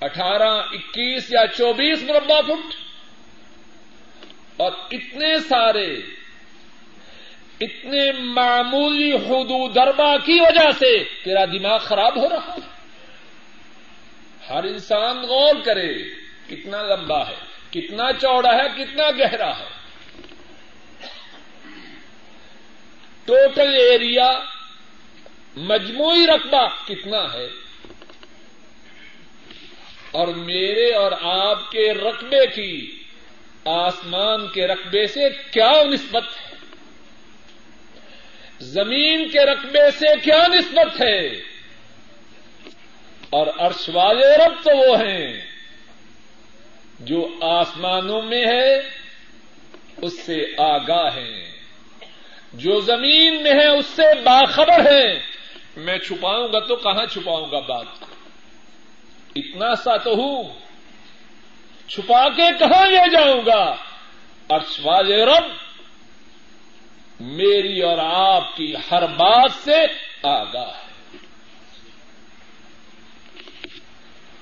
اٹھارہ، 0.00 0.62
اکیس 0.72 1.32
یا 1.32 1.46
چوبیس 1.46 2.02
مربع 2.02 2.40
فٹ۔ 2.40 2.74
اور 4.56 4.72
اتنے 4.90 5.38
سارے، 5.38 5.94
اتنے 7.60 8.12
معمولی 8.12 9.12
حدود 9.12 9.74
دربا 9.74 10.16
کی 10.18 10.40
وجہ 10.40 10.70
سے 10.70 11.04
تیرا 11.24 11.44
دماغ 11.44 11.78
خراب 11.78 12.16
ہو 12.16 12.28
رہا 12.28 12.54
ہے۔ 12.54 12.82
ہر 14.48 14.64
انسان 14.64 15.22
غور 15.22 15.54
کرے۔ 15.64 16.21
کتنا 16.56 16.82
لمبا 16.82 17.28
ہے، 17.28 17.36
کتنا 17.70 18.12
چوڑا 18.12 18.54
ہے، 18.54 18.84
کتنا 18.84 19.10
گہرا 19.10 19.58
ہے۔ 19.58 19.68
ٹوٹل 23.24 23.74
ایریا 23.74 24.40
مجموعی 25.56 26.26
رقبہ 26.26 26.68
کتنا 26.88 27.32
ہے؟ 27.32 27.48
اور 30.10 30.28
میرے 30.28 30.94
اور 30.94 31.12
آپ 31.22 31.70
کے 31.70 31.94
رقبے 31.94 32.46
کی 32.46 33.02
آسمان 33.64 34.48
کے 34.48 34.66
رقبے 34.66 35.06
سے 35.06 35.20
کیا 35.52 35.72
نسبت 35.84 36.24
ہے؟ 36.24 36.56
زمین 38.60 39.28
کے 39.28 39.40
رقبے 39.40 39.90
سے 39.90 40.06
کیا 40.22 40.46
نسبت 40.48 41.00
ہے؟ 41.00 41.26
اور 43.30 43.46
عرش 43.58 43.90
والے 43.92 44.36
رب 44.36 44.64
تو 44.64 44.76
وہ 44.76 45.00
ہیں۔ 45.00 45.51
جو 47.02 47.28
آسمانوں 47.40 48.22
میں 48.22 48.46
ہے، 48.46 48.78
اس 49.96 50.26
سے 50.26 50.46
آگاہ 50.58 51.16
ہیں 51.16 51.52
جو 52.52 52.80
زمین 52.80 53.42
میں 53.42 53.52
ہے، 53.52 53.66
اس 53.66 53.86
سے 53.86 54.02
باخبر 54.22 54.92
ہے۔ 54.92 55.20
میں 55.76 55.98
چھپاؤں 55.98 56.52
گا 56.52 56.58
تو 56.58 56.76
کہاں 56.76 57.06
چھپاؤں 57.06 57.50
گا 57.50 57.58
بات؟ 57.58 57.86
اتنا 59.36 59.74
سا 59.74 59.96
تو 59.96 60.14
ہوں۔ 60.14 60.44
چھپا 61.88 62.28
کے 62.28 62.42
کہاں 62.58 62.86
لے 62.86 63.10
جاؤں 63.10 63.46
گا؟ 63.46 63.76
عرش 64.48 64.80
والے 64.82 65.24
رب۔ 65.24 65.44
میری 67.20 67.80
اور 67.82 67.98
آپ 67.98 68.56
کی 68.56 68.74
ہر 68.90 69.06
بات 69.06 69.50
سے 69.64 69.78
آگاہ 70.22 70.68
ہے 70.68 70.82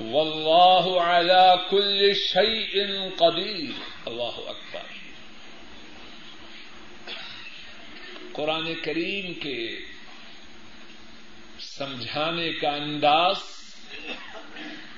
واللہ 0.00 1.00
علی 1.00 1.70
کل 1.70 2.14
شیء 2.14 2.82
قدیر. 3.16 3.80
اللہ 4.06 4.48
اکبر. 4.48 4.80
قرآن 8.32 8.74
کریم 8.82 9.34
کے 9.34 9.78
سمجھانے 11.58 12.52
کا 12.52 12.70
انداز 12.70 13.36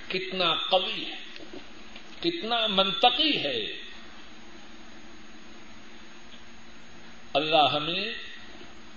کتنا 0.08 0.54
قوی 0.70 1.04
ہے، 1.04 1.16
کتنا 2.20 2.66
منطقی 2.66 3.36
ہے۔ 3.36 3.82
اللہ 7.34 7.68
ہمیں 7.72 8.14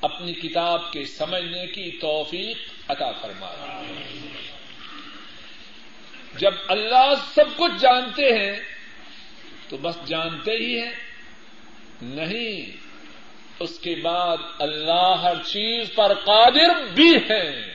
اپنی 0.02 0.34
کتاب 0.34 0.94
کے 0.94 1.06
سمجھنے 1.06 1.68
کی 1.68 1.92
توفیق 1.92 2.58
عطا 2.88 3.12
فرما 3.12 3.82
جب 6.38 6.54
اللہ 6.68 7.14
سب 7.34 7.58
کچھ 7.58 7.82
جانتے 7.82 8.40
ہیں، 8.40 8.60
تو 9.70 9.78
بس 9.78 9.96
جانتے 10.06 10.52
ہی 10.52 10.82
ہیں۔ 10.82 10.92
نہیں، 12.02 12.78
اس 13.60 13.80
کے 13.80 13.96
بعد 13.96 14.38
اللہ 14.60 15.16
ہر 15.24 15.44
چیز 15.44 15.96
پر 15.96 16.14
قادر 16.14 16.86
بھی 16.94 17.16
ہے۔ 17.30 17.74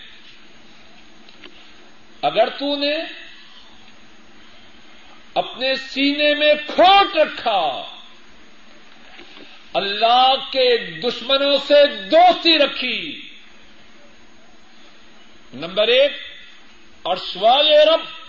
اگر 2.23 2.49
تو 2.49 2.77
نے 2.77 2.96
اپنے 5.35 5.75
سینے 5.75 6.35
میں 6.35 6.55
کھوٹ 6.66 7.16
رکھا، 7.16 7.83
اللہ 9.75 10.35
کے 10.53 10.77
دشمنوں 11.01 11.59
سے 11.66 11.87
دوستی 11.87 12.59
رکھی۔ 12.59 13.29
نمبر 15.55 15.88
ایک 15.88 16.12
اور 17.03 17.16
سوال 17.16 17.66
رب 17.66 18.19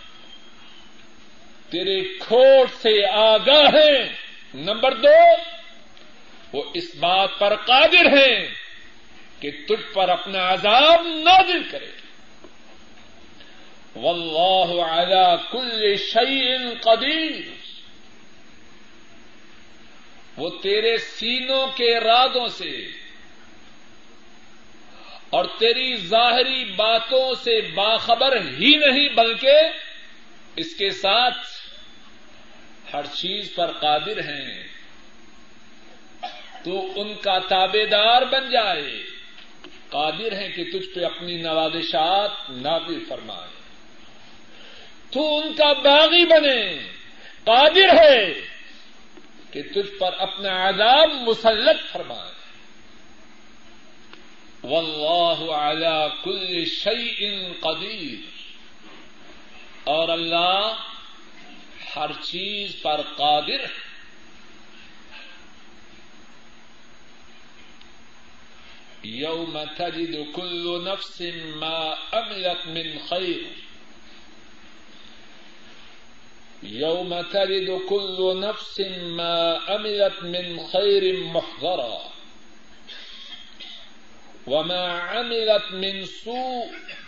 تیرے 1.72 2.18
کھوٹ 2.20 2.70
سے 2.82 3.06
آگاہ 3.12 3.66
ہیں۔ 3.66 4.10
نمبر 4.54 4.94
دو، 4.94 5.36
وہ 6.54 6.64
اس 6.74 6.96
بات 6.96 7.30
پر 7.40 7.56
قادر 7.56 8.06
ہیں 8.06 8.48
کہ 9.40 9.52
تجھ 9.52 9.94
پر 9.94 10.10
اپنا 10.10 10.54
عذاب 10.54 11.08
نازل 11.08 11.64
کرے۔ 11.72 11.92
واللہ 13.96 14.82
علی 14.82 15.36
کل 15.52 15.96
شیء 15.98 16.58
قدیر۔ 16.82 17.42
وہ 20.38 20.50
تیرے 20.62 20.98
سینوں 20.98 21.68
کے 21.68 21.98
ارادوں 21.98 22.48
سے 22.48 22.88
اور 25.30 25.46
تیری 25.46 25.96
ظاہری 25.98 26.64
باتوں 26.64 27.34
سے 27.44 27.62
باخبر 27.62 28.36
ہی 28.36 28.76
نہیں، 28.76 29.10
بلکہ 29.10 29.54
اس 30.56 30.76
کے 30.76 30.90
ساتھ 30.90 31.61
ہر 32.94 33.06
چیز 33.06 33.56
پر 33.56 33.72
قادر 33.72 34.18
ہیں، 34.20 34.64
تو 36.64 36.92
ان 36.96 37.14
کا 37.14 37.40
تابے 37.40 37.86
دار 37.86 38.22
بن 38.22 38.50
جائے۔ 38.50 39.04
قادر 39.90 40.32
ہیں 40.32 40.50
کہ 40.50 40.64
تجھ 40.64 40.96
پہ 40.96 41.06
اپنی 41.06 41.38
نوازشات 41.38 42.32
نازل 42.50 43.06
فرمائے۔ 43.06 43.62
تو 45.12 45.38
ان 45.38 45.54
کا 45.54 45.74
باغی 45.74 46.26
بنے۔ 46.26 46.78
قادر 47.44 47.98
ہے 48.00 48.34
کہ 49.52 49.62
تجھ 49.62 49.98
پر 50.00 50.10
اپنا 50.18 50.70
عذاب 50.70 51.10
مسلط 51.12 51.92
فرمائے۔ 51.92 52.32
واللہ 54.64 55.52
علی 55.52 56.08
کل 56.24 56.66
شیء 56.66 57.48
قدیر۔ 57.60 58.42
اور 59.84 60.10
اللہ 60.10 60.76
ہر 61.96 62.12
چیز 62.22 62.82
پر 62.82 63.02
قادر 63.02 63.66
یوم 69.04 69.64
تجد 69.78 70.16
کل 70.34 70.86
نفس 70.86 71.22
ما 71.56 71.96
عملت 72.12 72.68
من 72.68 72.98
خیر۔ 73.10 73.44
یوم 76.64 77.22
تجد 77.22 77.90
کل 77.90 78.40
نفس 78.40 78.80
ما 79.02 79.58
عملت 79.68 80.24
من 80.24 80.58
خیر 80.72 81.16
محضرا۔ 81.20 82.10
وما 84.48 85.00
عملت 85.12 85.72
من 85.72 86.06
سوء۔ 86.06 87.01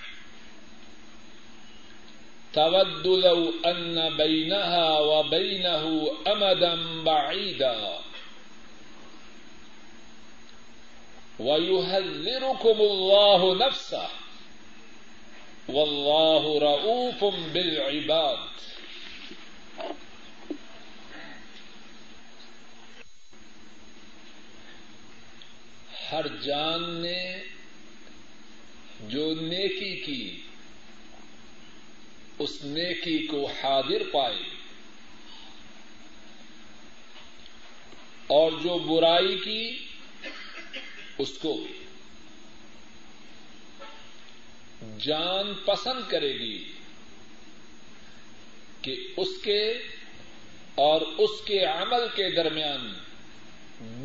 تود 2.54 3.08
لو 3.08 3.54
ان 3.66 4.18
بينها 4.18 5.00
وبينه 5.00 6.12
امدا 6.28 7.04
بعيدا. 7.04 7.98
ويهذركم 11.40 12.82
الله 12.82 13.68
نفسه. 13.68 14.08
والله 15.68 16.60
رؤوف 16.60 17.24
بالعباد. 17.54 18.38
ہر 26.12 26.28
جان 26.28 26.84
نے 27.02 27.44
جو 29.10 29.34
نیکی 29.42 29.96
کی 29.96 30.42
اس 32.40 32.64
نیکی 32.64 33.28
کو 33.28 33.46
حاضر 33.46 34.04
پائے۔ 34.12 34.44
اور 38.28 38.52
جو 38.52 38.80
برائی 38.80 39.40
کی، 39.40 39.86
اس 41.18 41.32
کو 41.42 41.68
جان 45.00 45.54
پسند 45.66 46.10
کرے 46.10 46.34
گی 46.34 46.72
کہ 48.82 49.08
اس 49.18 49.28
کے 49.44 49.72
اور 50.76 51.02
اس 51.02 51.30
کے 51.46 51.66
عمل 51.66 52.08
کے 52.16 52.36
درمیان 52.36 52.94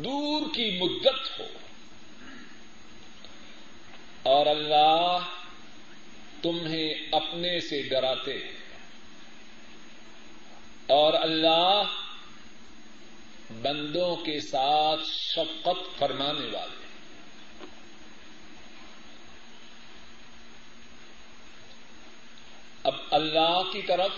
دور 0.03 0.41
کی 0.41 0.79
مدت 0.79 1.39
ہو۔ 1.39 1.45
اور 4.23 4.45
اللہ 4.45 5.17
تمہیں 6.41 6.93
اپنے 7.11 7.59
سے 7.59 7.81
ڈراتے 7.81 8.37
اور 10.87 11.13
اللہ 11.13 11.95
بندوں 13.61 14.15
کے 14.15 14.39
ساتھ 14.39 15.05
شفقت 15.05 15.99
فرمانے 15.99 16.45
والے 16.45 16.77
اب 22.83 22.93
اللہ 23.11 23.61
کی 23.73 23.81
طرف 23.81 24.11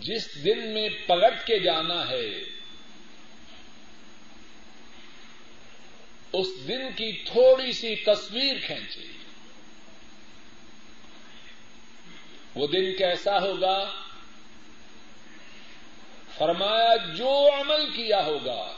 جس 0.00 0.44
دن 0.44 0.74
میں 0.74 0.88
پلٹ 1.06 1.46
کے 1.46 1.58
جانا 1.58 2.08
ہے 2.08 2.28
اس 6.38 6.68
دن 6.68 6.88
کی 6.88 7.24
تھوڑی 7.24 7.72
سی 7.72 7.96
تصویر 7.96 8.56
کھینچی 8.66 9.12
وہ 12.54 12.66
دن 12.66 12.96
کیسا 12.98 13.38
ہوگا؟ 13.42 13.90
فرمایا، 16.38 16.96
جو 16.96 17.48
عمل 17.60 17.92
کیا 17.96 18.24
ہوگا، 18.24 18.72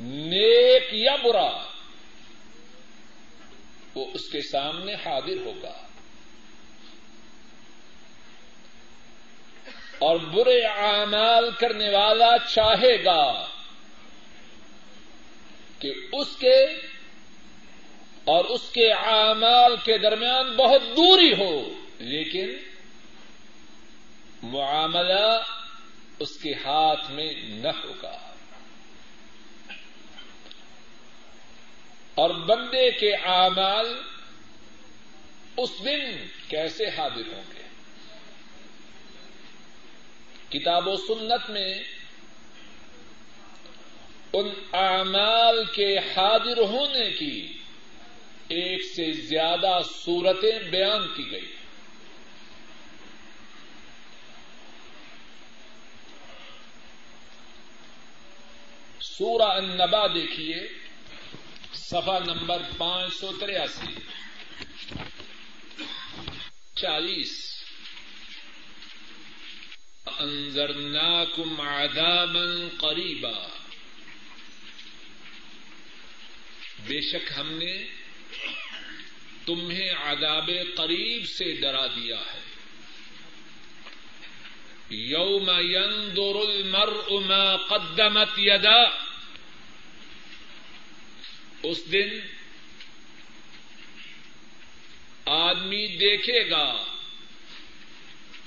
نیک 0.00 0.88
یا 0.92 1.16
برا، 1.16 1.64
وہ 3.94 4.06
اس 4.14 4.30
کے 4.32 4.40
سامنے 4.40 4.94
حاضر 4.94 5.36
ہوگا۔ 5.44 5.86
اور 9.98 10.16
برے 10.16 10.66
اعمال 10.66 11.50
کرنے 11.58 11.90
والا 11.90 12.38
چاہے 12.54 13.04
گا۔ 13.04 13.46
کہ 15.80 15.92
اس 16.12 16.36
کے 16.36 16.64
اور 18.24 18.44
اس 18.44 18.70
کے 18.72 18.92
اعمال 18.92 19.76
کے 19.84 19.98
درمیان 19.98 20.56
بہت 20.56 20.82
دوری 20.82 21.32
ہو، 21.32 21.72
لیکن 21.98 22.56
معاملہ 24.42 25.42
اس 26.18 26.38
کے 26.38 26.54
ہاتھ 26.54 27.10
میں 27.10 27.32
نہ 27.48 27.68
ہوگا۔ 27.84 28.34
اور 32.14 32.30
بندے 32.30 32.90
کے 32.90 33.14
اعمال 33.14 33.86
اس 35.56 35.70
دن 35.84 36.26
کیسے 36.48 36.84
حاضر 36.88 37.32
ہوں 37.32 37.42
گے؟ 37.54 37.62
کتاب 40.48 40.88
و 40.88 40.96
سنت 40.96 41.50
میں 41.50 41.74
ان 44.32 44.48
اعمال 44.72 45.64
کے 45.64 45.98
حاضر 45.98 46.58
ہونے 46.58 47.10
کی 47.10 47.58
ایک 48.48 48.82
سے 48.96 49.12
زیادہ 49.12 49.78
صورتیں 50.04 50.58
بیان 50.58 51.14
کی 51.16 51.30
گئی۔ 51.30 51.56
سورہ 59.00 59.42
النبا 59.42 60.06
دیکھیے 60.06 60.68
سفا 61.74 62.18
نمبر 62.18 62.62
پانچ 62.78 63.14
سو 63.14 63.32
تریاسی۔ 63.40 64.00
چالیس۔ 66.76 67.64
انذرناکم 70.18 71.60
عذابا 71.60 72.68
قریبا۔ 72.80 73.59
بے 76.86 77.00
شک 77.00 77.32
ہم 77.36 77.52
نے 77.52 77.84
تمہیں 79.46 79.90
عذاب 79.90 80.50
قریب 80.76 81.28
سے 81.28 81.52
ڈرا 81.52 81.86
دیا 81.86 82.16
ہے۔ 82.16 82.40
یوم 84.90 85.50
ينظر 85.60 86.34
المرء 86.34 87.26
ما 87.26 87.56
قدمت 87.56 88.28
یدا۔ 88.38 89.10
اس 91.62 91.92
دن 91.92 92.08
آدمی 95.24 95.86
دیکھے 95.86 96.50
گا 96.50 96.84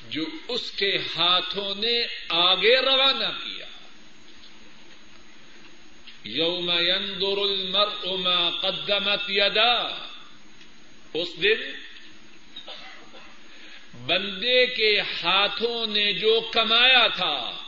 جو 0.10 0.26
اس 0.48 0.72
کے 0.72 0.98
ہاتھوں 1.15 1.76
نے 1.76 2.02
آگے 2.30 2.82
روانہ 2.82 3.38
کیا۔ 3.43 3.65
یوم 6.23 6.71
ينظر 6.71 7.38
المرء 7.38 8.17
ما 8.17 8.49
قدمت 8.49 9.19
یدا 9.29 10.07
اس 11.13 11.27
دن 11.43 11.73
بندے 14.05 14.65
کے 14.65 14.99
ہاتھوں 14.99 15.88
نے 15.88 16.13
جو 16.13 16.49
کمایا 16.53 17.07
تھا، 17.07 17.63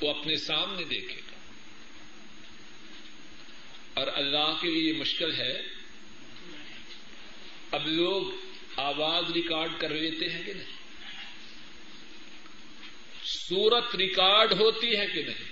وہ 0.00 0.10
اپنے 0.10 0.36
سامنے 0.36 0.84
دیکھے 0.84 1.20
گا۔ 1.30 1.36
اور 3.94 4.06
اللہ 4.14 4.54
کے 4.60 4.70
لیے 4.70 4.92
مشکل 4.92 5.34
ہے۔ 5.34 5.62
اب 7.70 7.86
لوگ 7.86 8.22
آواز 8.76 9.24
ریکارڈ 9.32 9.70
کر 9.78 9.88
لیتے 9.88 10.28
ہیں 10.28 10.42
کہ 10.46 10.52
نہیں؟ 10.54 10.70
سورت 13.24 13.96
ریکارڈ 13.96 14.52
ہوتی 14.52 14.96
ہے 14.96 15.06
کہ 15.06 15.22
نہیں؟ 15.22 15.49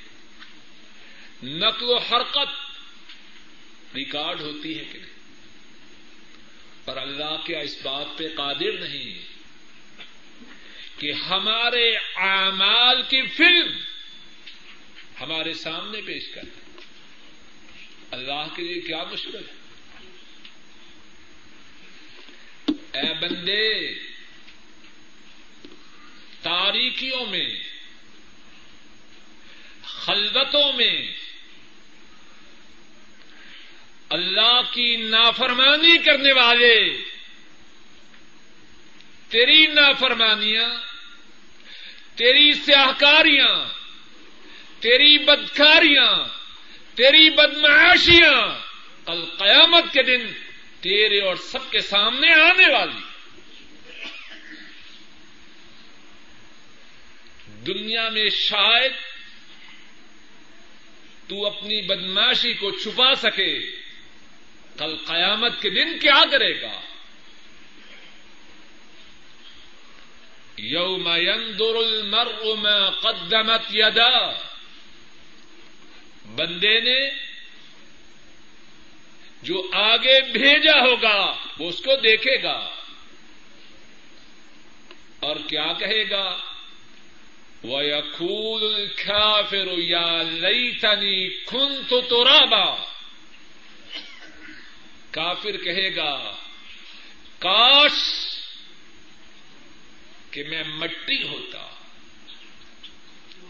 نقل 1.42 1.84
و 1.84 1.96
حرکت 1.96 2.48
ریکارڈ 3.94 4.40
ہوتی 4.40 4.78
ہے 4.78 4.84
کہ 4.84 4.98
نہیں؟ 4.98 5.18
پر 6.84 6.96
اللہ 6.96 7.36
کیا 7.44 7.58
اس 7.58 7.76
بات 7.82 8.18
پہ 8.18 8.24
قادر 8.36 8.72
نہیں 8.80 9.18
کہ 11.00 11.12
ہمارے 11.12 11.96
اعمال 12.16 13.02
کی 13.02 13.26
فلم 13.26 13.78
ہمارے 15.20 15.54
سامنے 15.54 16.00
پیش 16.00 16.28
کر 16.28 16.42
اللہ 18.10 18.46
کے 18.56 18.62
لیے 18.62 18.80
کیا 18.80 19.04
مشکل 19.12 19.34
ہے؟ 19.34 19.58
اے 22.92 23.14
بندے 23.20 23.94
تاریخیوں 26.42 27.26
میں، 27.26 27.48
خلوتوں 29.82 30.72
میں 30.72 31.27
اللہ 34.10 34.60
کی 34.72 34.96
نافرمانی 34.96 35.98
کرنے 35.98 36.32
والے، 36.32 37.02
تیری 39.28 39.66
نافرمانیاں، 39.66 40.68
تیری 42.14 42.54
سیاہکاریاں، 42.54 43.64
تیری 44.80 45.18
بدکاریاں، 45.18 46.28
تیری 46.96 47.30
بدمعاشیاں 47.30 48.58
کل 49.06 49.24
قیامت 49.38 49.84
کے 49.92 50.02
دن 50.02 50.26
تیرے 50.80 51.20
اور 51.20 51.36
سب 51.36 51.70
کے 51.70 51.80
سامنے 51.80 52.32
آنے 52.32 52.72
والی۔ 52.72 53.00
دنیا 57.66 58.08
میں 58.08 58.28
شاید 58.28 58.92
تو 61.28 61.46
اپنی 61.46 61.82
بدماشی 61.82 62.52
کو 62.52 62.70
چھپا 62.70 63.14
سکے۔ 63.14 63.87
کل 64.78 64.96
قیامت 65.06 65.62
کے 65.62 65.70
دن 65.70 65.98
کیا 65.98 66.24
کرے 66.30 66.62
گا؟ 66.62 66.80
یوم 70.56 71.08
ينظر 71.08 71.74
المرء 71.74 72.54
ما 72.54 72.90
قدمت 72.90 73.60
یدا۔ 73.72 74.32
بندے 76.34 76.80
نے 76.80 77.10
جو 79.42 79.70
آگے 79.72 80.20
بھیجا 80.32 80.80
ہوگا، 80.80 81.36
وہ 81.58 81.68
اس 81.68 81.78
کو 81.78 81.96
دیکھے 81.96 82.42
گا۔ 82.42 82.70
اور 85.20 85.36
کیا 85.46 85.72
کہے 85.78 86.10
گا؟ 86.10 86.36
وہ 87.62 87.84
یقول 87.84 88.74
الْكَافِرُ 88.74 89.78
يَا 89.78 90.22
لَيْتَنِي 90.22 91.28
كُنْتُ 91.28 91.96
تُرَابًا۔ 92.08 92.97
کافر 95.10 95.56
کہے 95.56 95.96
گا، 95.96 96.36
کاش 97.38 97.92
کہ 100.30 100.42
میں 100.42 100.64
مٹی 100.64 101.28
ہوتا۔ 101.28 101.74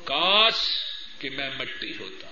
کاش 0.04 0.54
کہ 1.18 1.30
میں 1.30 1.50
مٹی 1.58 1.92
ہوتا۔ 2.00 2.26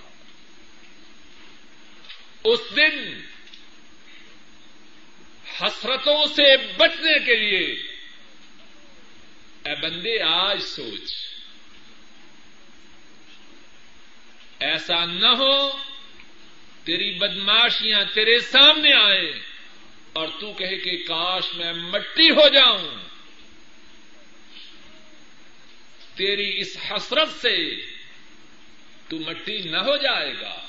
اس 2.43 2.59
دن 2.75 3.21
حسرتوں 5.61 6.25
سے 6.25 6.57
بچنے 6.57 7.25
کے 7.25 7.35
لیے، 7.35 7.83
اے 9.65 9.81
بندے، 9.81 10.21
آج 10.21 10.61
سوچ۔ 10.61 11.27
ایسا 14.59 15.05
نہ 15.05 15.27
ہو 15.27 15.77
تیری 16.87 17.11
بدماشیاں 17.11 18.03
تیرے 18.13 18.39
سامنے 18.39 18.93
آئے 18.93 19.39
اور 20.13 20.27
تو 20.39 20.53
کہے 20.53 20.77
کہ 20.77 20.97
کاش 21.07 21.43
میں 21.53 21.73
مٹی 21.73 22.29
ہو 22.29 22.47
جاؤں۔ 22.47 22.87
تیری 26.15 26.59
اس 26.59 26.77
حسرت 26.91 27.29
سے 27.41 27.75
تو 29.09 29.17
مٹی 29.19 29.57
نہ 29.57 29.77
ہو 29.77 29.97
جائے 29.97 30.33
گا۔ 30.41 30.65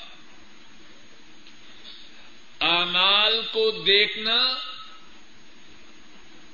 آمال 2.59 3.41
کو 3.51 3.71
دیکھنا 3.71 4.57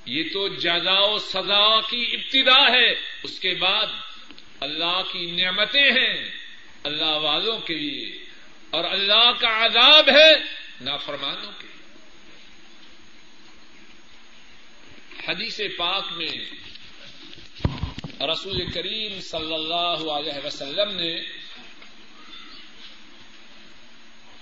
یہ 0.06 0.24
تو 0.34 0.48
جزا 0.48 1.00
و 1.00 1.20
سزا 1.20 1.82
کی 1.82 2.08
ابتدا 2.14 2.72
ہے۔ 2.72 2.92
اس 3.24 3.40
کے 3.40 3.54
بعد 3.54 3.88
اللہ 4.60 5.02
کی 5.12 5.32
نعمتیں 5.32 5.92
ہیں 5.92 6.32
اللہ 6.84 7.06
والوں 7.06 7.60
کے 7.60 7.76
لیے۔ 7.76 8.25
اور 8.76 8.84
اللہ 8.84 9.32
کا 9.40 9.50
عذاب 9.66 10.10
ہے 10.10 10.32
نافرمانوں 10.82 11.52
کے 11.60 11.68
حدیث 15.28 15.60
پاک 15.78 16.12
میں 16.12 16.34
رسول 18.28 18.66
کریم 18.72 19.20
صلی 19.22 19.54
اللہ 19.54 20.04
علیہ 20.12 20.46
وسلم 20.46 20.92
نے 20.96 21.14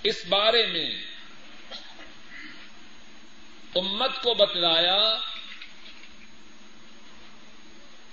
اس 0.04 0.24
بارے 0.28 0.66
میں 0.66 0.88
امت 3.74 4.22
کو 4.22 4.34
بتلایا 4.34 4.98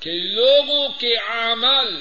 کہ 0.01 0.11
لوگوں 0.11 0.87
کے 0.99 1.15
اعمال 1.31 1.95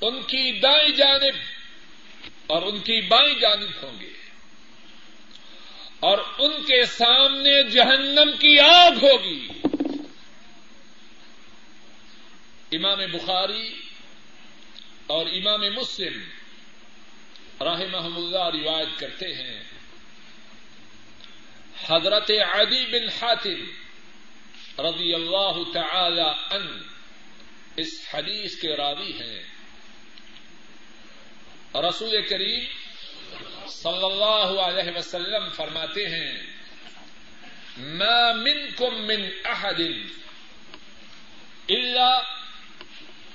ان 0.00 0.22
کی 0.22 0.52
دائیں 0.60 0.92
جانب 0.96 1.36
اور 2.46 2.62
ان 2.62 2.78
کی 2.78 3.00
بائیں 3.00 3.40
جانب 3.40 3.82
ہوں 3.82 4.00
گے۔ 4.00 4.10
اور 6.00 6.18
ان 6.38 6.62
کے 6.62 6.86
سامنے 6.86 7.62
جہنم 7.62 8.36
کی 8.38 8.60
آگ 8.60 8.90
ہوگی۔ 8.90 9.48
امام 12.72 12.98
بخاری 13.12 13.80
اور 15.06 15.26
امام 15.26 15.60
مسلم 15.60 16.22
راہ 17.64 17.80
اللہ 18.16 18.62
روایت 18.62 18.98
کرتے 18.98 19.34
ہیں۔ 19.34 19.62
حضرت 21.88 22.30
عدی 22.30 22.86
بن 22.86 23.08
حاتم 23.08 23.64
رضی 24.86 25.14
اللہ 25.14 25.72
تعالی 25.74 26.56
ان 26.56 26.82
اس 27.76 28.14
حدیث 28.14 28.60
کے 28.60 28.76
راوی 28.76 29.12
ہیں۔ 29.12 29.53
رسول 31.82 32.14
کریم 32.28 32.64
صلی 33.68 34.04
اللہ 34.04 34.60
علیہ 34.62 34.96
وسلم 34.96 35.48
فرماتے 35.54 36.06
ہیں، 36.08 36.32
ما 37.98 38.32
منکم 38.32 39.00
من 39.06 39.28
احد 39.44 39.80
الا 41.68 42.10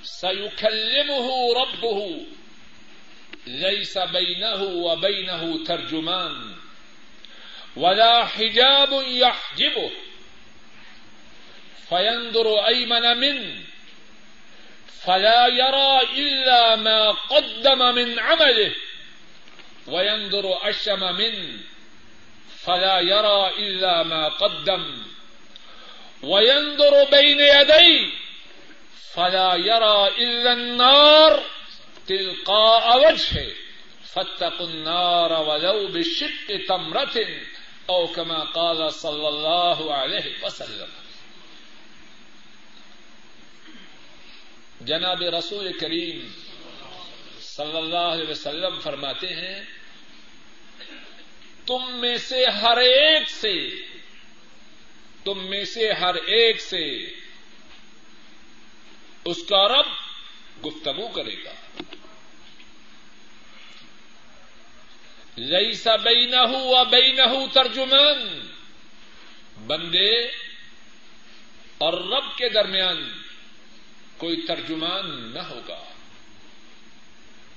سيكلمه 0.04 1.28
ربه 1.54 2.00
ليس 3.48 3.98
بينه 3.98 4.62
وبينه 4.64 5.66
ترجمان، 5.68 6.56
ولا 7.78 8.26
حجاب 8.26 8.92
يحجبه 9.08 9.92
فينظر 11.90 12.48
أيمن 12.68 13.18
من 13.18 13.64
فلا 15.06 15.48
يرى 15.48 16.22
إلا 16.22 16.76
ما 16.76 17.12
قدم 17.12 17.96
من 17.96 18.20
عمله. 18.20 18.72
وينظر 19.88 20.70
أشم 20.70 21.16
من. 21.16 21.58
فلا 22.66 23.00
يرى 23.00 23.52
إلا 23.58 24.04
ما 24.04 24.28
قدم. 24.28 25.02
وينظر 26.24 27.04
بين 27.12 27.40
يديه. 27.40 28.06
فلا 29.16 29.56
يرى 29.56 30.08
إلا 30.18 30.54
النار. 30.54 31.40
تلقاء 32.08 33.00
وجهه. 33.00 33.48
فاتقوا 34.14 34.68
النار 34.68 35.32
ولو 35.32 35.88
بشق 35.88 36.52
تمرة 36.68 37.22
او 37.86 38.08
كما 38.08 38.44
قال 38.54 38.90
صلی 38.90 39.26
اللہ 39.26 39.92
علیہ 39.92 40.46
وسلم. 40.46 40.99
جناب 44.82 45.22
رسول 45.22 45.78
کریم 45.80 46.28
صلی 47.40 47.78
اللہ 47.78 47.98
علیہ 47.98 48.30
وسلم 48.30 48.80
فرماتے 48.80 49.28
ہیں، 49.28 49.62
تم 51.66 51.96
میں 51.96 52.18
سے 52.18 52.46
ہر 52.46 52.78
ایک 52.78 53.30
سے، 53.30 53.76
تم 55.24 55.50
میں 55.50 55.66
سے 55.66 55.92
ہر 55.94 56.16
ایک 56.16 56.62
سے 56.62 57.06
اس 59.26 59.38
کا 59.50 59.68
رب 59.68 59.86
گفتگو 60.66 61.08
کرے 61.08 61.36
گا۔ 61.46 61.82
لئی 65.38 65.74
سا 65.74 65.96
بئی 65.96 66.26
نہ 66.26 66.84
بئی 66.90 67.12
نہ 67.12 67.46
ترجمان، 67.54 68.50
بندے 69.68 70.26
اور 71.78 71.94
رب 71.94 72.38
کے 72.38 72.50
درمیان 72.50 73.19
کوئی 74.20 74.42
ترجمان 74.42 75.32
نہ 75.34 75.40
ہوگا۔ 75.40 75.84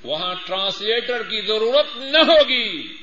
وہاں 0.02 0.34
ٹرانسلیٹر 0.46 1.22
کی 1.22 1.40
ضرورت 1.40 1.96
نہ 1.96 2.18
ہوگی۔ 2.18 2.96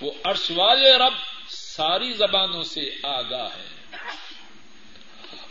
وہ 0.00 0.12
عرش 0.24 0.50
والے 0.50 0.98
رب 0.98 1.14
ساری 1.48 2.12
زبانوں 2.12 2.62
سے 2.62 2.90
آگاہ 3.02 3.48
ہے 3.56 3.96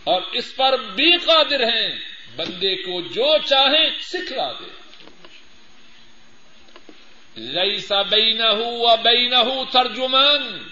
اور 0.04 0.22
اس 0.32 0.56
پر 0.56 0.78
بھی 0.78 1.18
قادر 1.18 1.64
ہیں۔ 1.64 2.00
بندے 2.36 2.76
کو 2.76 3.02
جو 3.02 3.38
چاہے 3.38 3.90
سکھلا 4.02 4.52
دے۔ 4.52 4.70
لئی 7.38 7.78
سا 7.78 8.02
بئی 8.02 8.34
نہ 8.34 8.44
ہو 8.44 8.96
بئی 8.98 9.28
نہ 9.28 9.36
ہو 9.36 9.66
ترجمان۔ 9.66 10.68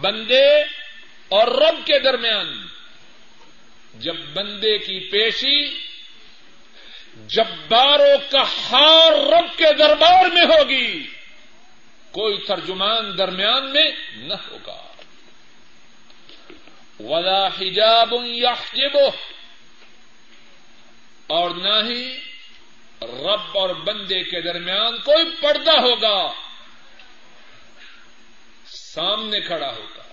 بندے 0.00 0.62
اور 1.28 1.48
رب 1.48 1.86
کے 1.86 1.98
درمیان 1.98 2.65
جب 3.98 4.16
بندے 4.34 4.78
کی 4.78 5.10
پیشی 5.10 5.86
جب 7.16 7.44
باروں 7.68 8.18
کا 8.30 8.42
ہار 8.42 9.12
رب 9.12 9.58
کے 9.58 9.72
دربار 9.78 10.24
میں 10.34 10.44
ہوگی، 10.44 11.06
کوئی 12.10 12.36
ترجمان 12.36 13.18
درمیان 13.18 13.72
میں 13.72 13.92
نہ 14.16 14.34
ہوگا۔ 14.34 14.82
ولا 17.00 17.46
حجاب 17.46 18.14
یحجب 18.24 18.96
اور 21.26 21.50
نہ 21.50 21.90
ہی 21.90 22.16
رب 23.02 23.58
اور 23.58 23.70
بندے 23.70 24.22
کے 24.22 24.40
درمیان 24.40 24.98
کوئی 24.98 25.24
پردہ 25.40 25.80
ہوگا، 25.80 26.32
سامنے 28.66 29.40
کھڑا 29.40 29.72
ہوگا 29.72 30.05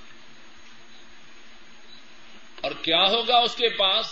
اور 2.64 2.72
کیا 2.72 3.04
ہوگا 3.04 3.38
اس 3.38 3.56
کے 3.56 3.70
پاس؟ 3.70 4.06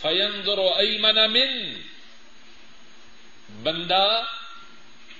فیندر 0.00 0.58
و 0.58 0.68
ایمن 0.68 1.32
من، 1.32 1.74
بندہ 3.62 4.22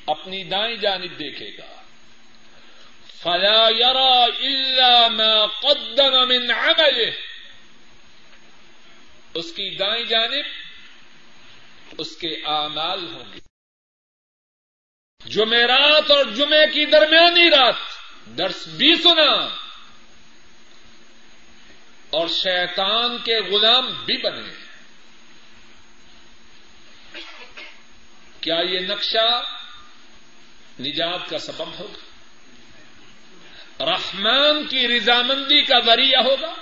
اپنی 0.07 0.45
دائیں 0.45 0.77
جانب 0.77 1.19
دیکھے 1.19 1.51
گا۔ 1.59 1.83
فلا 3.23 3.69
يرى 3.69 4.47
الا 4.47 5.09
ما 5.09 5.47
قدم 5.47 6.29
من 6.29 6.51
عمله۔ 6.51 7.11
اس 9.35 9.53
کی 9.53 9.77
دائیں 9.77 10.05
جانب 10.05 10.45
اس 11.99 12.17
کے 12.17 12.29
اعمال 12.29 13.15
ہوں 13.15 13.25
گے۔ 13.35 13.41
جمعرات 15.27 16.11
اور 16.11 16.25
جمعے 16.25 16.67
کی 16.67 16.85
درمیانی 16.85 17.51
رات، 17.51 17.75
درس 18.39 18.67
بھی 18.67 18.95
سنا۔ 18.95 19.62
اور 22.13 22.29
شیطان 22.29 23.19
کے 23.19 23.41
غلام 23.41 23.87
بھی 23.87 24.17
بنے۔ 24.17 24.55
کیا 28.41 28.57
یہ 28.71 28.79
نقشہ 28.79 29.43
نجات 30.81 31.31
کا 31.31 31.39
سبب 31.39 31.79
ہوگا؟ 31.79 31.99
رحمان 33.85 34.67
کی 34.67 34.89
رضامندی 34.89 35.63
کا 35.63 35.81
ذریعہ 35.81 36.23
ہوگا؟ 36.23 36.55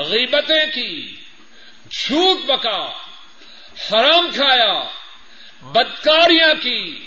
غیبتیں 0.00 0.66
کی، 0.74 1.16
جھوٹ 1.90 2.46
بکا 2.46 2.92
حرام 3.90 4.28
کھایا، 4.34 4.84
بدکاریاں 5.62 6.54
کی، 6.62 7.06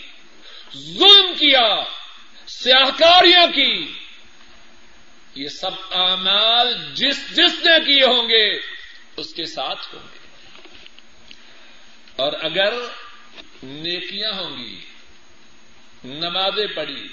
ظلم 0.77 1.33
کیا، 1.33 1.83
سیاہکاریاں 2.47 3.47
کی 3.47 3.93
یہ 5.37 5.49
سب 5.49 5.71
اعمال 5.91 6.73
جس 6.93 7.35
جس 7.35 7.65
نے 7.65 7.85
کیے 7.85 8.05
ہوں 8.05 8.29
گے، 8.29 8.59
اس 9.17 9.33
کے 9.33 9.45
ساتھ 9.45 9.95
ہوں 9.95 10.01
گے۔ 10.01 10.17
اور 12.15 12.33
اگر 12.41 12.73
نیکیاں 13.63 14.31
ہوں 14.31 14.57
گی، 14.57 14.79
نمازیں 16.03 16.67
پڑھی، 16.75 17.07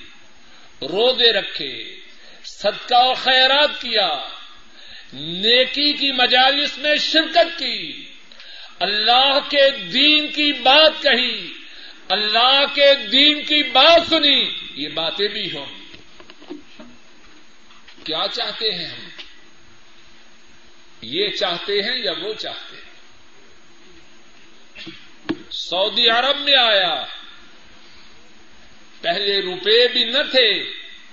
روزے 0.83 1.33
رکھے، 1.33 1.97
صدقہ 2.45 3.05
و 3.05 3.15
خیرات 3.15 3.81
کیا، 3.81 4.09
نیکی 5.13 5.93
کی 5.93 6.13
مجالس 6.13 6.79
میں 6.79 6.97
شرکت 6.97 7.59
کی، 7.59 8.05
اللہ 8.81 9.39
کے 9.51 9.71
دین 9.71 10.27
کی 10.27 10.53
بات 10.53 11.03
کہی، 11.03 11.53
اللہ 12.09 12.61
کے 12.75 12.95
دین 12.95 13.45
کی 13.45 13.63
بات 13.63 14.03
سنی، 14.09 14.51
یہ 14.75 14.89
باتیں 14.89 15.29
بھی 15.29 15.57
ہوں 15.57 15.67
گی۔ 15.79 15.84
کیا 18.05 18.27
چاہتے 18.33 18.75
ہیں 18.75 18.87
ہم؟ 18.87 19.09
یہ 21.01 21.29
چاہتے 21.29 21.73
ہیں 21.73 22.05
یا 22.05 22.13
وہ 22.23 22.35
چاہتے 22.35 22.77
ہیں؟ 22.77 22.95
سعودی 25.51 26.09
عرب 26.09 26.41
میں 26.41 26.57
آیا۔ 26.57 27.05
پہلے 29.01 29.41
روپے 29.43 29.89
بھی 29.89 30.05
نہ 30.05 30.23
تھے، 30.31 30.71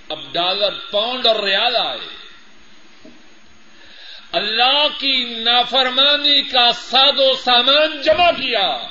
اب 0.08 0.32
ڈالر 0.32 0.72
پاؤنڈ 0.90 1.26
اور 1.26 1.36
ریال 1.36 1.76
آئے۔ 1.76 2.08
اللہ 4.32 4.86
کی 4.98 5.34
نافرمانی 5.44 6.42
کا 6.42 6.72
ساد 6.72 7.12
و 7.16 7.36
سامان 7.36 8.02
جمع 8.02 8.30
کیا۔ 8.30 8.86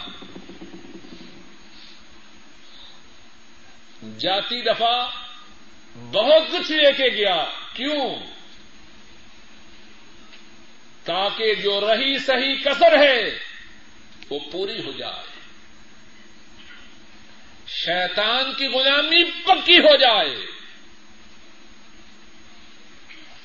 جاتی 4.18 4.62
دفعہ 4.62 5.08
بہت 6.12 6.52
کچھ 6.52 6.72
لے 6.72 6.92
کے 6.92 7.16
گیا۔ 7.16 7.46
کیوں؟ 7.74 8.16
تاکہ 11.04 11.56
جو 11.56 11.82
رہی 11.82 12.20
صحیح 12.20 12.56
کسر 12.56 13.00
ہے، 13.00 13.40
وہ 14.30 14.40
پوری 14.52 14.82
ہو 14.82 14.92
جائے۔ 14.92 15.32
شیطان 17.68 18.54
کی 18.54 18.68
غلامی 18.68 19.24
پکی 19.24 19.80
ہو 19.80 19.96
جائے۔ 19.96 20.46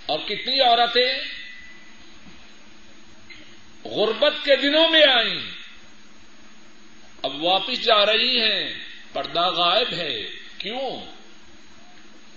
اور 0.06 0.18
کتنی 0.18 0.60
عورتیں 0.60 1.14
غربت 3.84 4.32
کے 4.44 4.56
دنوں 4.56 4.90
میں 4.90 5.02
آئیں، 5.14 5.50
اب 7.22 7.44
واپس 7.44 7.84
جا 7.84 8.06
رہی 8.06 8.40
ہیں، 8.40 8.74
پردہ 9.12 9.50
غائب 9.50 9.92
ہے۔ 9.92 10.22
کیوں؟ 10.58 11.15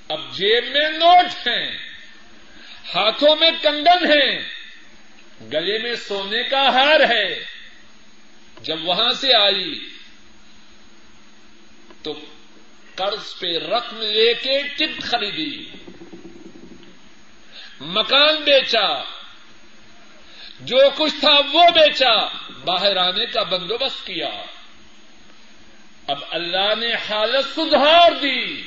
اب 0.10 0.32
جیب 0.32 0.64
میں 0.64 0.90
نوٹ 0.90 1.48
ہیں، 1.48 1.78
ہاتھوں 2.96 3.36
میں 3.36 3.52
کنگن 3.62 4.12
ہیں، 4.12 4.40
گلے 5.54 5.78
میں 5.78 5.96
سونے 5.96 6.44
کا 6.44 6.70
ہار 6.70 7.00
ہے۔ 7.10 7.46
جب 8.62 8.86
وہاں 8.86 9.10
سے 9.10 9.34
آئی، 9.34 9.90
تو 12.04 12.20
قرض 12.96 13.40
پہ 13.40 13.58
رقم 13.58 13.98
لے 14.02 14.34
کے 14.34 14.64
ٹکٹ 14.64 15.04
خریدی۔ 15.04 15.66
مکان 17.82 18.36
بیچا، 18.36 19.04
جو 20.60 20.78
کچھ 20.98 21.14
تھا 21.20 21.34
وہ 21.54 21.64
بیچا، 21.76 22.26
باہر 22.66 22.98
آنے 22.98 23.26
کا 23.26 23.44
بندوبست 23.44 24.06
کیا۔ 24.06 24.44
اب 26.08 26.18
اللہ 26.30 26.76
نے 26.80 26.94
حالت 26.94 27.46
سدھار 27.56 28.12
دی۔ 28.12 28.64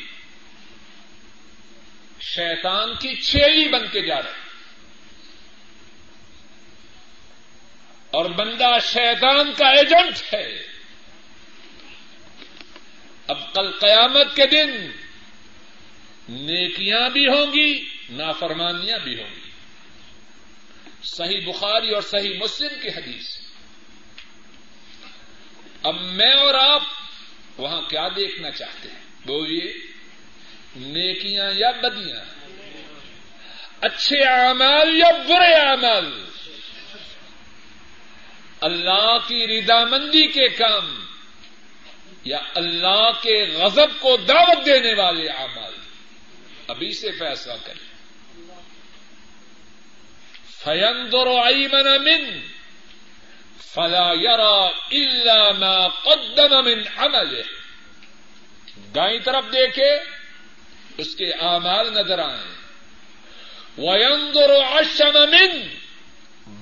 شیطان 2.22 2.94
کی 2.94 3.22
چھیلی 3.22 3.68
بن 3.68 3.86
کے 3.92 4.00
جا 4.00 4.22
رہی 4.22 4.30
اور 8.10 8.24
بندہ 8.24 8.78
شیطان 8.92 9.52
کا 9.52 9.68
ایجنٹ 9.68 10.34
ہے۔ 10.34 10.66
اب 13.26 13.54
کل 13.54 13.70
قیامت 13.70 14.36
کے 14.36 14.46
دن 14.46 14.90
نیکیاں 16.28 17.10
بھی 17.10 17.26
ہوں 17.26 17.52
گی، 17.52 17.84
نافرمانیاں 18.10 18.98
بھی 18.98 19.22
ہوں 19.22 19.30
گی۔ 19.36 19.50
صحیح 21.02 21.40
بخاری 21.46 21.94
اور 21.94 22.02
صحیح 22.02 22.38
مسلم 22.38 22.80
کی 22.82 22.88
حدیث۔ 22.88 23.36
اب 25.82 26.00
میں 26.00 26.32
اور 26.32 26.54
آپ 26.54 26.82
وہاں 27.56 27.82
کیا 27.82 28.08
دیکھنا 28.16 28.50
چاہتے 28.50 28.88
ہیں؟ 28.88 29.26
بولیے۔ 29.26 29.91
نیکیاں 30.76 31.50
یا 31.52 31.70
بدیاں؟ 31.70 32.24
اچھے 33.80 34.22
اعمال 34.24 34.96
یا 34.96 35.10
برے 35.28 35.52
اعمال؟ 35.54 36.10
اللہ 38.60 39.16
کی 39.28 39.46
ردامندی 39.46 40.26
کے 40.26 40.48
کام 40.48 40.94
یا 42.24 42.38
اللہ 42.54 43.10
کے 43.22 43.44
غضب 43.54 43.98
کو 44.00 44.16
دعوت 44.16 44.64
دینے 44.66 44.94
والے 44.94 45.28
اعمال؟ 45.28 45.72
ابھی 46.66 46.92
سے 46.92 47.10
فیصلہ 47.10 47.52
کریں 47.64 47.90
فیندر 50.64 51.26
ایمن 51.26 51.86
من، 52.04 52.40
فلا 53.74 54.12
یرا 54.20 54.68
الا 54.90 55.52
ما 55.52 55.88
قدم 55.88 56.64
من 56.64 56.82
عمل 56.96 57.40
دائیں 58.94 59.18
طرف 59.18 59.52
دیکھے 59.52 59.90
اس 60.98 61.14
کے 61.14 61.30
اعمال 61.30 61.92
نظر 61.92 62.18
آئیں۔ 62.18 62.62
ویندر 63.78 64.50
اشم 64.50 65.30
من، 65.30 65.66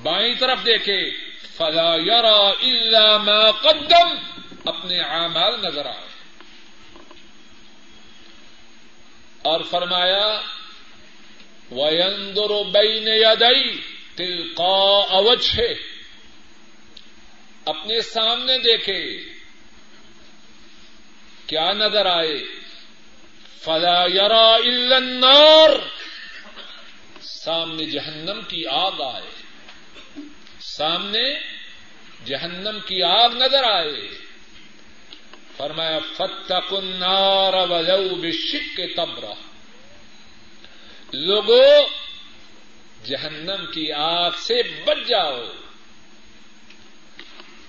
بائیں 0.03 0.35
طرف 0.41 0.59
دیکھے، 0.66 1.11
فلا 1.57 1.95
یرا 1.95 2.53
الا 2.62 3.16
ما 3.16 3.51
قدم، 3.51 4.41
اپنے 4.64 5.01
اعمال 5.01 5.55
نظر 5.62 5.87
آئے۔ 5.87 6.11
اور 9.43 9.61
فرمایا 9.61 10.41
ویندر 11.70 12.64
بین 12.64 13.09
یدئی 13.09 13.81
تلقا 14.14 15.07
اوچھ 15.11 15.57
اپنے 17.64 18.01
سامنے 18.01 18.59
دیکھے، 18.59 19.24
کیا 21.47 21.72
نظر 21.72 22.07
آئے؟ 22.07 22.59
فلا 23.64 24.04
یرا 24.06 24.54
الا 24.54 24.96
النار۔ 24.96 25.70
سامنے 27.22 27.84
جہنم 27.84 28.40
کی 28.48 28.66
آگ 28.66 29.00
آئے۔ 29.14 29.30
سامنے 30.61 31.38
جہنم 32.24 32.78
کی 32.86 33.02
آگ 33.02 33.28
نظر 33.30 33.64
آئے۔ 33.64 34.08
فرمایا 35.56 35.98
فتق 36.14 36.74
النار 36.74 37.52
ولو 37.52 38.14
بشق 38.14 38.80
تمرہ 38.96 39.34
لوگوں 41.12 41.86
جہنم 43.06 43.66
کی 43.72 43.92
آگ 43.92 44.30
سے 44.36 44.62
بچ 44.62 45.08
جاؤ۔ 45.08 45.44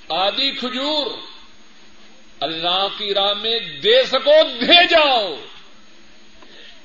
آدھی 0.09 0.51
کھجور 0.51 1.11
اللہ 2.39 2.87
کی 2.97 3.13
راہ 3.13 3.33
میں 3.33 3.59
دے 3.59 4.03
سکو 4.05 4.43
دے 4.61 4.87
جاؤ 4.87 5.35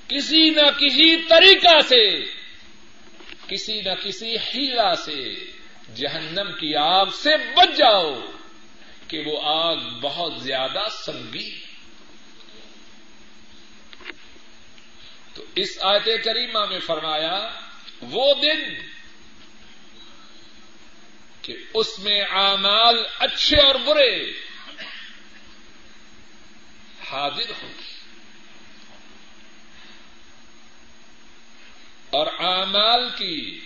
کسی 0.08 0.50
نہ 0.50 0.70
کسی 0.78 1.22
طریقہ 1.28 1.80
سے، 1.88 2.24
کسی 3.48 3.80
نہ 3.80 3.94
کسی 4.04 4.36
ہیلا 4.36 4.94
سے 4.94 5.34
جہنم 5.94 6.52
کی 6.52 6.74
آگ 6.74 7.06
سے 7.06 7.36
بچ 7.36 7.76
جاؤ 7.76 8.20
کہ 9.08 9.22
وہ 9.26 9.40
آگ 9.42 9.76
بہت 9.76 10.32
زیادہ 10.42 10.82
سنگی 10.90 11.60
تو 15.34 15.44
اس 15.54 15.78
آیت 15.80 16.24
کریمہ 16.24 16.64
میں 16.70 16.80
فرمایا، 16.80 17.48
وہ 18.02 18.34
دن 18.34 18.62
کہ 21.42 21.56
اس 21.74 21.98
میں 21.98 22.20
اعمال 22.20 23.02
اچھے 23.18 23.56
اور 23.56 23.74
برے 23.74 24.32
حاضر 27.10 27.50
ہوں۔ 27.62 27.72
گے 27.72 27.95
اور 32.16 32.26
اعمال 32.38 33.08
کی 33.16 33.60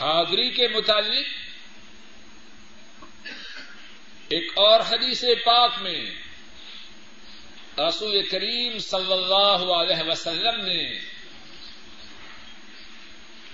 حاضری 0.00 0.50
کے 0.50 0.68
متعلق 0.68 1.26
ایک 4.28 4.52
اور 4.54 4.80
حدیث 4.80 5.24
پاک 5.44 5.72
میں 5.80 6.10
رسول 7.78 8.28
کریم 8.28 8.78
صلی 8.78 9.12
اللہ 9.12 9.72
علیہ 9.74 10.10
وسلم 10.10 10.64
نے 10.64 11.00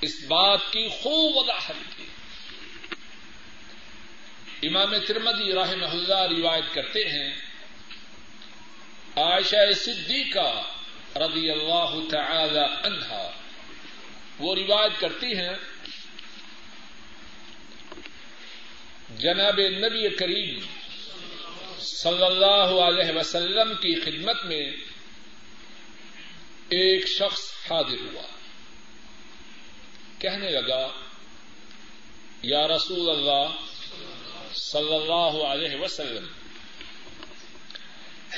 اس 0.00 0.24
بات 0.28 0.60
کی 0.70 0.88
خوب 0.88 1.36
وضاحت 1.36 1.96
کی۔ 1.96 2.06
امام 4.66 4.96
ترمدی 5.06 5.52
رحمہ 5.52 5.86
اللہ 5.86 6.38
روایت 6.38 6.74
کرتے 6.74 7.00
ہیں، 7.04 7.34
عائشہ 9.16 9.72
صدیقہ 9.72 10.62
رضی 11.16 11.50
اللہ 11.50 12.10
تعالی 12.10 12.58
عنہا۔ 12.58 13.30
وہ 14.38 14.54
روایت 14.54 15.00
کرتی 15.00 15.26
ہیں، 15.26 15.56
جناب 19.18 19.58
نبی 19.58 20.08
کریم 20.08 20.58
صلی 21.80 22.24
اللہ 22.24 22.80
علیہ 22.82 23.12
وسلم 23.18 23.74
کی 23.74 24.00
خدمت 24.00 24.44
میں 24.44 24.70
ایک 26.68 27.08
شخص 27.08 27.40
حاضر 27.70 28.00
ہوا۔ 28.00 28.22
کہنے 30.18 30.50
لگا، 30.50 30.88
یا 32.42 32.68
رسول 32.68 33.10
اللہ 33.10 33.48
صلی 34.54 34.94
اللہ 34.94 35.44
علیہ 35.44 35.80
وسلم، 35.80 36.26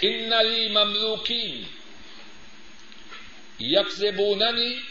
ان 0.03 0.31
لی 0.47 0.69
مملوکین 0.69 1.65
یکزبوننی 3.61 4.83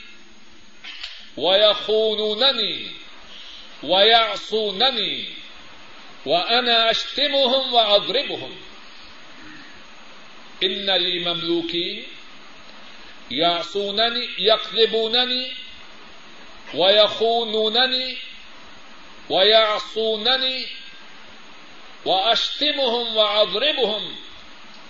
ویخونوننی 1.38 2.92
ویعصوننی 3.84 5.28
وانا 6.26 6.76
اشتمهم 6.90 7.74
واضربهم 7.74 8.52
ان 10.62 10.90
لی 10.90 11.20
مملوکین 11.20 12.06
یعصوننی 13.30 14.28
یکذبوننی 14.38 15.52
ویخونوننی 16.74 18.18
ویعصوننی 19.30 20.66
واشتمهم 22.06 23.16
واضربهم 23.16 24.16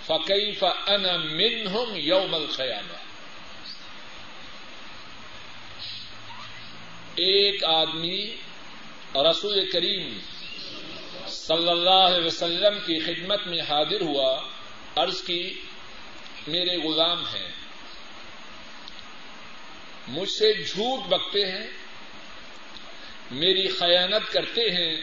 فكيف 0.08 0.64
انا 0.64 1.16
منهم 1.16 1.96
يوم 1.96 2.34
القيامه 2.34 3.03
ایک 7.16 7.64
آدمی 7.64 8.36
رسول 9.30 9.70
کریم 9.70 10.18
صلی 11.28 11.70
اللہ 11.70 11.90
علیہ 11.90 12.26
وسلم 12.26 12.78
کی 12.78 13.00
خدمت 13.00 13.46
میں 13.46 13.60
حاضر 13.60 14.00
ہوا، 14.00 14.40
عرض 14.96 15.22
کی، 15.22 15.60
میرے 16.46 16.76
غلام 16.76 17.24
ہیں۔ 17.26 17.52
مجھ 20.08 20.30
سے 20.30 20.52
جھوٹ 20.52 21.08
بکتے 21.08 21.46
ہیں، 21.52 21.66
میری 23.30 23.68
خیانت 23.68 24.32
کرتے 24.32 24.60
ہیں 24.60 24.96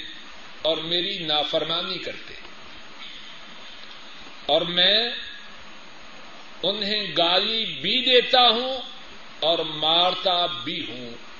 اور 0.62 0.78
میری 0.78 1.20
نافرمانی 1.20 1.98
کرتے 1.98 2.34
ہیں۔ 2.34 2.50
اور 4.46 4.62
میں 4.62 5.10
انہیں 6.64 7.08
گالی 7.18 7.66
بھی 7.66 8.06
دیتا 8.06 8.42
ہوں 8.42 8.82
اور 9.40 9.60
مارتا 9.60 10.46
بھی 10.46 10.86
ہوں۔ 10.90 11.31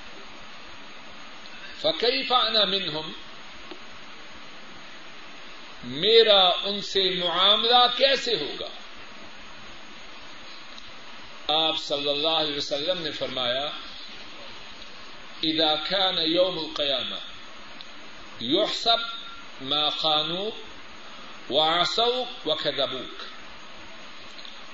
فقی 1.82 2.22
فانا 2.22 2.64
منہم 2.64 3.12
میرا 5.84 6.50
ان 6.64 6.80
سے 6.80 7.10
معاملہ 7.10 7.86
کیسے 7.96 8.34
ہوگا؟ 8.34 8.68
آپ 11.48 11.78
صلی 11.78 12.08
اللہ 12.08 12.28
علیہ 12.28 12.56
وسلم 12.56 13.02
نے 13.02 13.10
فرمایا، 13.10 13.70
اذا 15.42 15.74
كان 15.74 16.18
يوم 16.18 16.58
القيامه 16.58 17.18
يحسب 18.40 18.98
ما 19.62 19.90
خانوك 19.90 20.54
وعصوك 21.50 22.46
وكذبوك 22.46 23.24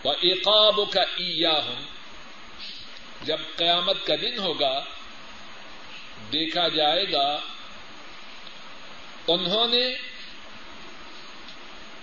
وإقابك 0.05 0.97
إياهم۔ 0.97 1.85
جب 3.23 3.39
قیامت 3.57 4.07
کا 4.07 4.15
دن 4.15 4.39
ہوگا 4.39 4.85
دیکھا 6.33 6.69
جائے 6.69 7.13
گا، 7.13 7.41
انہوں 9.29 9.69
نے 9.69 9.95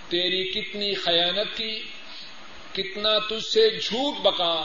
تیری 0.10 0.52
کتنی 0.52 0.94
خیانت 0.94 1.58
کی، 1.58 1.84
کتنا 2.74 3.20
تجھ 3.20 3.46
سے 3.46 3.80
جھوٹ 3.80 4.22
بکا 4.22 4.64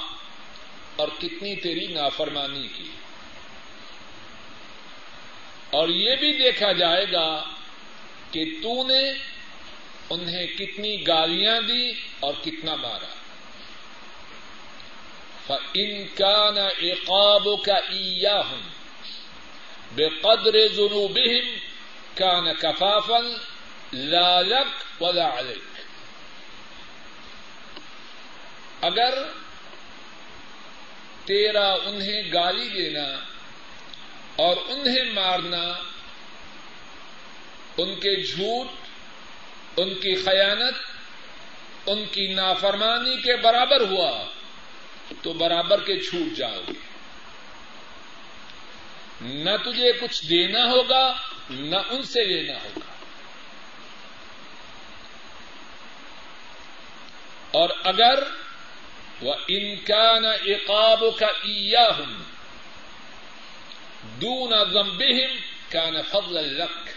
اور 0.97 1.09
کتنی 1.19 1.57
تیری 1.57 1.87
نافرمانی 1.87 2.69
کی۔ 2.69 2.91
اور 5.71 5.89
یہ 5.89 6.17
بھی 6.17 6.33
دیکھا 6.33 6.73
جائے 6.73 7.13
گا 7.13 7.45
کہ 8.31 8.45
تو 8.63 8.87
نے 8.87 9.13
انہیں 10.11 10.47
کتنی 10.47 11.07
گالیاں 11.07 11.61
دی 11.61 11.91
اور 12.21 12.35
کتنا 12.45 12.75
مارا۔ 12.75 13.15
ان 15.75 16.07
کا 16.15 16.51
نہ 16.55 16.61
ایقاب 16.61 17.49
کا 17.65 17.77
ہوں 18.51 18.80
بے 19.95 20.09
قدر 20.09 20.69
ضنوبہم 20.69 21.55
کا 22.15 22.41
نہ 22.41 22.51
کفافن 22.61 23.33
لالک 23.93 25.03
ولا 25.03 25.39
علک 25.39 25.81
اگر 28.81 29.15
تیرا 31.25 31.77
انہیں 31.85 32.33
گالی 32.33 32.69
دینا 32.69 33.25
اور 34.37 34.57
انہیں 34.69 35.13
مارنا، 35.13 35.63
ان 37.77 37.95
کے 37.95 38.23
جھوٹ، 38.23 38.67
ان 39.77 39.95
کی 39.95 40.15
خیانت، 40.15 40.75
ان 41.87 42.05
کی 42.13 42.35
نافرمانی 42.35 43.17
کے 43.17 43.37
برابر 43.37 43.81
ہوا، 43.81 44.25
تو 45.23 45.33
برابر 45.33 45.81
کے 45.81 46.01
چھوٹ 46.01 46.37
جاؤ 46.37 46.61
گے۔ 46.69 46.90
نہ 49.21 49.51
تجھے 49.65 49.93
کچھ 49.93 50.27
دینا 50.27 50.65
ہوگا، 50.65 51.13
نہ 51.51 51.77
ان 51.91 52.03
سے 52.03 52.25
لینا 52.25 52.59
ہوگا۔ 52.65 52.91
اور 57.51 57.71
اگر 57.85 58.23
وہ 59.23 59.35
ان 59.49 59.77
کا 59.77 60.19
نہ 60.19 60.27
اقاب 60.27 61.05
کا 61.19 61.27
ایا 61.27 61.89
ہوں 61.99 62.23
دون 64.21 64.73
ضمبہم 64.73 65.37
کا 65.69 65.91
نہ 65.91 65.99
فضل 66.09 66.61
رکھ 66.61 66.91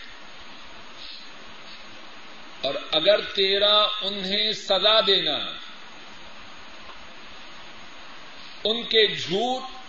اور 2.61 2.73
اگر 2.91 3.21
تیرا 3.21 3.87
انہیں 4.01 4.51
سزا 4.51 5.01
دینا، 5.01 5.37
ان 8.63 8.83
کے 8.83 9.07
جھوٹ 9.07 9.82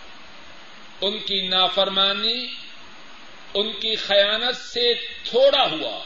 ان 1.01 1.19
کی 1.19 1.47
نافرمانی، 1.47 2.47
ان 3.53 3.73
کی 3.73 3.95
خیانت 3.95 4.55
سے 4.55 4.93
تھوڑا 5.23 5.71
ہوا۔ 5.71 6.03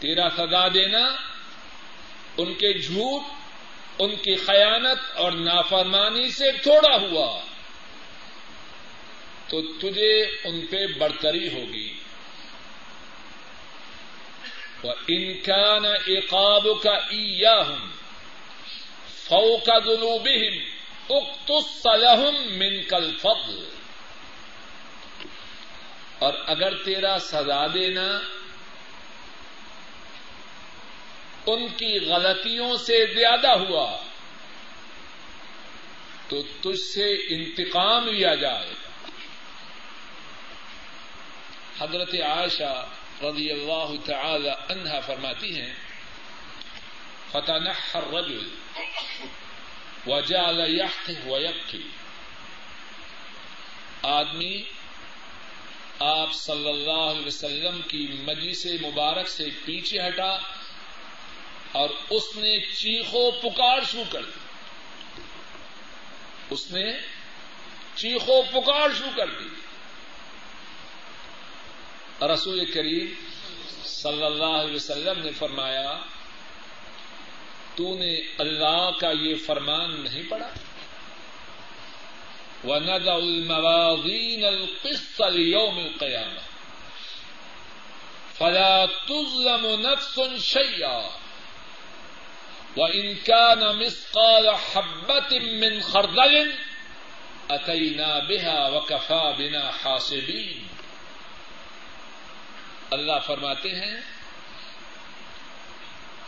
تیرا 0.00 0.28
سزا 0.36 0.68
دینا، 0.68 1.16
ان 2.36 2.54
کے 2.54 2.78
جھوٹ، 2.78 3.22
ان 3.98 4.16
کی 4.16 4.34
خیانت 4.34 5.16
اور 5.16 5.32
نافرمانی 5.32 6.28
سے 6.28 6.52
تھوڑا 6.52 6.96
ہوا۔ 6.96 7.40
تو 9.48 9.62
تجھے 9.62 10.22
ان 10.44 10.66
پہ 10.66 10.86
برتری 10.98 11.48
ہوگی۔ 11.48 11.92
ان 15.08 15.40
کا 15.40 15.78
نہ 15.78 15.88
اقاب 16.06 16.66
کا 16.82 16.94
ایا 16.94 17.54
ہوں 17.66 17.86
فو 19.08 19.56
کا 19.56 19.78
جنوبہم 19.78 20.58
اخت 21.10 21.86
من 22.50 22.82
کل 22.82 23.16
فضل 23.22 23.73
اور 26.18 26.34
اگر 26.46 26.82
تیرا 26.84 27.18
سزا 27.18 27.66
دینا 27.66 28.20
ان 31.46 31.68
کی 31.68 31.98
غلطیوں 31.98 32.76
سے 32.76 33.14
زیادہ 33.14 33.50
ہوا 33.50 34.02
تو 36.28 36.42
تجھ 36.42 36.80
سے 36.80 37.14
انتقام 37.14 38.08
لیا 38.08 38.34
جائے 38.34 38.74
حضرت 41.80 42.14
عائشہ 42.14 42.88
رضی 43.22 43.50
اللہ 43.50 44.06
تعالی 44.06 44.48
عنہا 44.48 45.00
فرماتی 45.00 45.60
ہیں 45.60 45.74
فتح 47.32 47.96
الرجل 47.96 48.48
وجعل 50.06 50.80
يحته 50.80 51.30
ويبكي۔ 51.30 51.82
آدمی 54.02 54.62
آپ 55.98 56.34
صلی 56.34 56.68
اللہ 56.68 56.90
علیہ 56.90 57.26
وسلم 57.26 57.80
کی 57.88 58.06
مجلس 58.24 58.66
مبارک 58.66 59.28
سے 59.28 59.44
پیچھے 59.64 60.08
ہٹا 60.08 60.38
اور 61.72 61.88
اس 62.10 62.36
نے 62.36 62.58
چیخو 62.58 63.30
پکار 63.30 63.78
شروع 63.90 64.04
کر 64.12 64.22
دی۔ 64.22 64.40
اس 66.50 66.70
نے 66.70 66.92
چیخو 67.94 68.42
پکار 68.42 68.88
شروع 68.98 69.16
کر 69.16 69.26
دی۔ 69.26 69.48
رسول 72.26 72.72
کریم 72.72 73.14
صلی 73.84 74.24
اللہ 74.24 74.44
علیہ 74.44 74.74
وسلم 74.74 75.22
نے 75.22 75.30
فرمایا، 75.30 75.98
تو 77.74 77.98
نے 77.98 78.16
اللہ 78.38 78.90
کا 79.00 79.10
یہ 79.10 79.34
فرمان 79.46 80.00
نہیں 80.00 80.22
پڑا 80.28 80.48
وَنَدَعُ 82.64 83.16
الْمَوَازِينَ 83.16 84.44
الْقِسْطَ 84.44 85.22
لِيَوْمِ 85.22 85.78
الْقِيَامَةِ. 85.78 86.42
فَلَا 88.38 88.88
تُظْلَمُ 89.08 89.80
نَفْسٌ 89.80 90.20
شَيْئًا. 90.38 91.10
وَإِنْ 92.76 93.14
كَانَ 93.24 93.76
مِثْقَالَ 93.76 94.56
حَبَّةٍ 94.56 95.38
مِّنْ 95.38 95.80
خَرْدَلٍ 95.80 96.52
أَتَيْنَا 97.50 98.18
بِهَا 98.18 98.68
وَكَفَى 98.68 99.34
بِنَا 99.38 99.70
حَاسِبِينَ 99.70 100.64
اللہ 102.90 103.12
فرماتے 103.26 103.68
ہیں، 103.68 104.00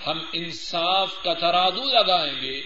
ہم 0.07 0.19
انصاف 0.33 1.15
کا 1.23 1.35
ترادو 1.35 1.85
لگائیں 1.85 2.43
گے 2.43 2.63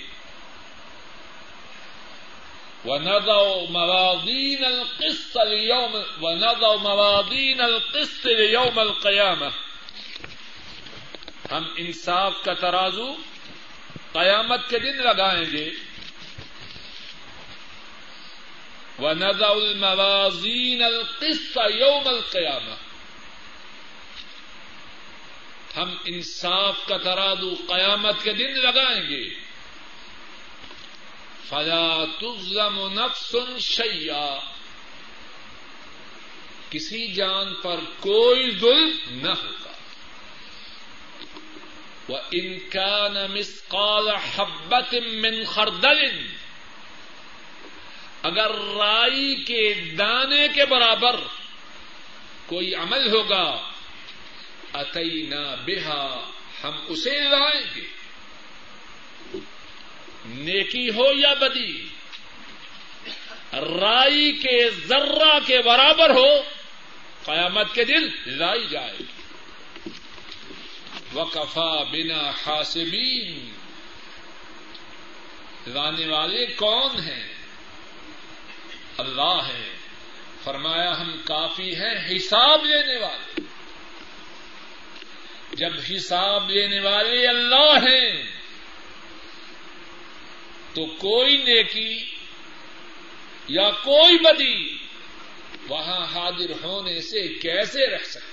وَنَضَعُ 2.85 3.65
مَوَازِينَ 3.71 4.65
الْقِسْطَ 4.65 5.39
لِيَوْمِ 5.39 5.97
وَنَضَعُ 6.21 6.77
مَوَازِينَ 6.77 7.61
الْقِسْطِ 7.61 8.27
لِيَوْمِ 8.27 8.79
الْقِيَامَةِ. 8.79 9.51
ہم 11.51 11.65
انصاف 11.77 12.33
کا 12.45 12.55
ترازو 12.55 13.15
قیامت 14.13 14.61
کے 14.69 14.79
دن 14.79 14.97
لگائیں 14.97 15.53
گے. 15.53 15.71
وَنَضَعُ 18.99 19.57
الْمَوَازِينَ 19.57 20.83
الْقِسْطَ 20.83 21.59
يَوْمَ 21.59 22.09
الْقِيَامَةِ. 22.09 22.75
ہم 25.77 25.97
انصاف 26.05 26.87
کا 26.87 26.97
ترادو 26.97 27.55
قیامت 27.69 28.15
کے 28.23 28.33
دن 28.33 28.59
لگائیں 28.59 29.11
گے. 29.11 29.50
فلا 31.51 32.05
تظلم 32.21 33.01
نفس 33.01 33.37
شیا 33.61 34.39
کسی 36.71 37.13
جان 37.13 37.55
پر 37.55 37.81
کوئی 38.01 38.51
ظلم 38.51 38.91
نہ 39.11 39.31
ہوگا۔ 39.31 39.73
وہ 42.09 42.19
ان 42.31 42.59
کا 42.69 43.09
حبت 44.37 44.95
من 44.95 45.45
خردل۔ 45.45 46.27
اگر 48.23 48.51
رائی 48.55 49.45
کے 49.45 49.75
دانے 49.75 50.47
کے 50.55 50.67
برابر 50.67 51.21
کوئی 52.47 52.75
عمل 52.75 53.11
ہوگا 53.11 53.71
اتینا 54.73 55.55
بہا 55.67 56.31
ہم 56.65 56.73
اسے 56.89 57.21
لائیں 57.21 57.67
گے۔ 57.77 58.00
نیکی 60.25 60.91
ہو 60.91 61.19
یا 61.19 61.35
بدی؟ 61.35 61.89
رائی 63.53 64.33
کے 64.33 64.71
ذرہ 64.71 65.39
کے 65.47 65.63
برابر 65.63 66.11
ہو، 66.11 66.41
قیامت 67.25 67.75
کے 67.75 67.85
دن 67.85 68.09
لائی 68.27 68.67
جائے 68.71 68.95
گی۔ 69.01 69.05
بنا 71.93 72.31
حاسبین 72.47 73.53
لانے 75.67 76.07
والے 76.07 76.47
کون 76.47 77.01
ہیں؟ 77.01 77.35
اللہ 78.99 79.41
ہے۔ 79.49 79.77
فرمایا، 80.45 81.01
ہم 81.01 81.21
کافی 81.25 81.77
ہیں 81.77 82.17
حساب 82.17 82.65
لینے 82.65 82.97
والے۔ 82.97 83.41
جب 85.53 85.71
حساب 85.91 86.51
لینے 86.51 86.81
والے 86.81 87.27
اللہ 87.27 87.89
ہیں 87.89 88.40
تو 90.75 90.87
کوئی 90.87 91.37
نیکی 91.37 92.05
یا 93.49 93.71
کوئی 93.71 94.19
بدی 94.19 94.77
وہاں 95.69 96.07
حاضر 96.15 96.51
ہونے 96.63 97.01
سے 97.01 97.29
کیسے 97.29 97.87
رہ 97.87 98.05
سکتے 98.05 98.29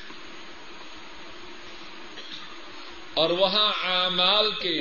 اور 3.14 3.30
وہاں 3.30 3.72
اعمال 3.84 4.52
کے 4.52 4.80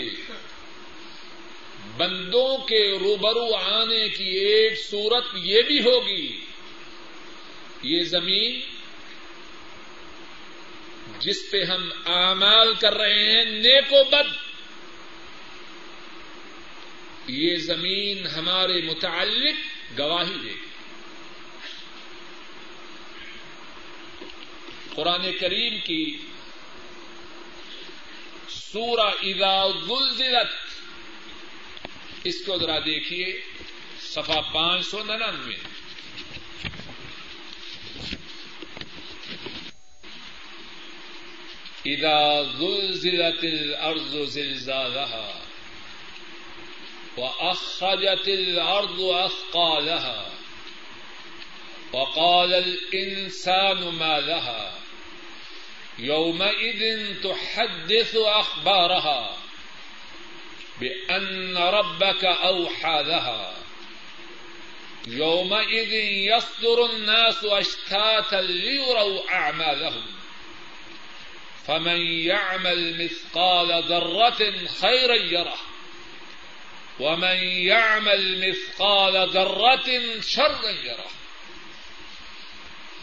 بندوں 1.96 2.56
کے 2.58 2.80
روبرو 3.00 3.54
آنے 3.54 4.08
کی 4.08 4.28
ایک 4.38 4.78
صورت 4.78 5.24
یہ 5.34 5.62
بھی 5.62 5.78
ہوگی، 5.80 6.40
یہ 7.82 8.02
زمین 8.04 8.60
جس 11.18 11.50
پہ 11.50 11.62
ہم 11.64 11.88
اعمال 12.06 12.74
کر 12.74 12.94
رہے 12.94 13.22
ہیں، 13.22 13.44
نیک 13.44 13.92
و 13.92 14.04
بد 14.04 14.45
یہ 17.28 17.56
زمین 17.56 18.26
ہمارے 18.26 18.82
متعلق 18.82 19.54
گواہی 19.98 20.34
دے 20.42 20.48
گی۔ 20.48 20.64
قرآن 24.94 25.20
کریم 25.40 25.74
کی 25.84 26.18
سورہ 28.48 29.10
اذا 29.22 29.68
زلزلت 29.68 30.52
اس 32.24 32.44
کو 32.46 32.58
ذرا 32.58 32.78
دیکھیے، 32.78 33.40
صفحہ 34.00 34.40
پانچ 34.52 34.86
سو 34.86 35.02
ننانوے۔ 35.04 35.54
اذا 41.84 42.42
زلزلت 42.42 43.44
الارض 43.44 44.16
زلزالها۔ 44.32 45.45
وأخرجت 47.16 48.28
الأرض 48.28 49.00
أثقالها 49.00 50.30
وقال 51.92 52.54
الإنسان 52.54 53.88
ما 53.88 54.20
لها 54.20 54.72
يومئذ 55.98 57.14
تحدث 57.22 58.16
أخبارها 58.16 59.36
بأن 60.80 61.56
ربك 61.56 62.24
أوحى 62.24 63.02
لها 63.02 63.54
يومئذ 65.06 65.92
يصدر 66.32 66.86
الناس 66.92 67.44
أشتاتا 67.44 68.36
ليروا 68.36 69.32
أعمالهم 69.32 70.06
فمن 71.66 72.00
يعمل 72.06 73.04
مثقال 73.04 73.82
ذرة 73.82 74.66
خيرا 74.80 75.14
يره 75.14 75.58
ومن 77.00 77.36
يعمل 77.44 78.48
مثقال 78.48 79.32
ذرة 79.32 79.90
شرا 80.22 80.70
يره۔ 80.84 81.08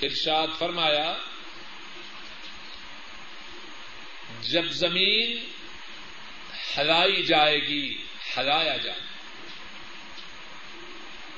ارشاد 0.01 0.47
فرمایا، 0.59 1.13
جب 4.41 4.65
زمین 4.65 5.51
ہلائی 6.77 7.23
جائے 7.23 7.67
گی، 7.67 8.03
ہلایا 8.37 8.77
جائے 8.77 8.99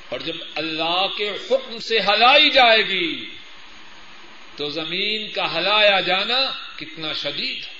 اور 0.08 0.20
جب 0.20 0.36
اللہ 0.54 1.06
کے 1.18 1.30
حکم 1.30 1.78
سے 1.78 2.00
ہلائی 2.00 2.50
جائے 2.50 2.88
گی، 2.88 3.30
تو 4.56 4.70
زمین 4.70 5.30
کا 5.30 5.58
ہلایا 5.58 6.00
جانا 6.00 6.52
کتنا 6.76 7.12
شدید 7.12 7.66
ہے۔ 7.66 7.76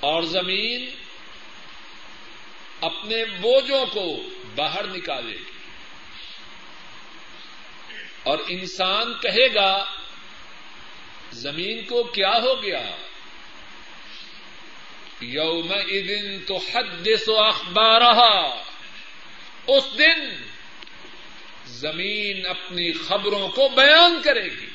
اور 0.00 0.22
زمین 0.22 1.01
اپنے 2.82 3.24
بوجھوں 3.24 3.86
کو 3.86 4.16
باہر 4.54 4.86
نکالے۔ 4.86 5.36
گی 5.36 5.52
اور 8.22 8.38
انسان 8.48 9.14
کہے 9.22 9.54
گا، 9.54 9.84
زمین 11.32 11.84
کو 11.84 12.02
کیا 12.02 12.32
ہو 12.42 12.62
گیا؟ 12.62 12.96
یوم 15.20 15.72
دن 16.08 16.44
تو 16.44 16.56
حد 16.56 17.08
و 17.28 17.40
اخبار 17.40 18.00
اس 19.66 19.98
دن 19.98 20.42
زمین 21.66 22.46
اپنی 22.46 22.92
خبروں 22.92 23.48
کو 23.48 23.68
بیان 23.68 24.22
کرے 24.22 24.44
گی۔ 24.44 24.66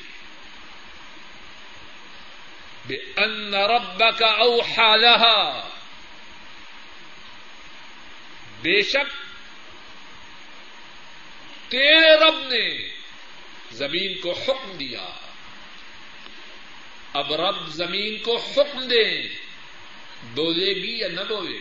بے 2.87 2.95
ان 2.95 3.53
رب 3.53 4.03
کا 4.19 4.27
اوحالہ 4.27 5.69
بے 8.61 8.81
شک 8.81 9.27
تیرے 11.71 12.17
رب 12.17 12.39
نے 12.39 12.89
زمین 13.71 14.21
کو 14.21 14.31
حکم 14.31 14.71
دیا۔ 14.71 15.09
اب 17.13 17.33
رب 17.33 17.67
زمین 17.67 18.17
کو 18.17 18.37
حکم 18.37 18.87
دے 18.87 19.29
بولے 20.23 20.73
گی 20.75 20.97
یا 20.99 21.07
نہ 21.07 21.21
بولے 21.21 21.59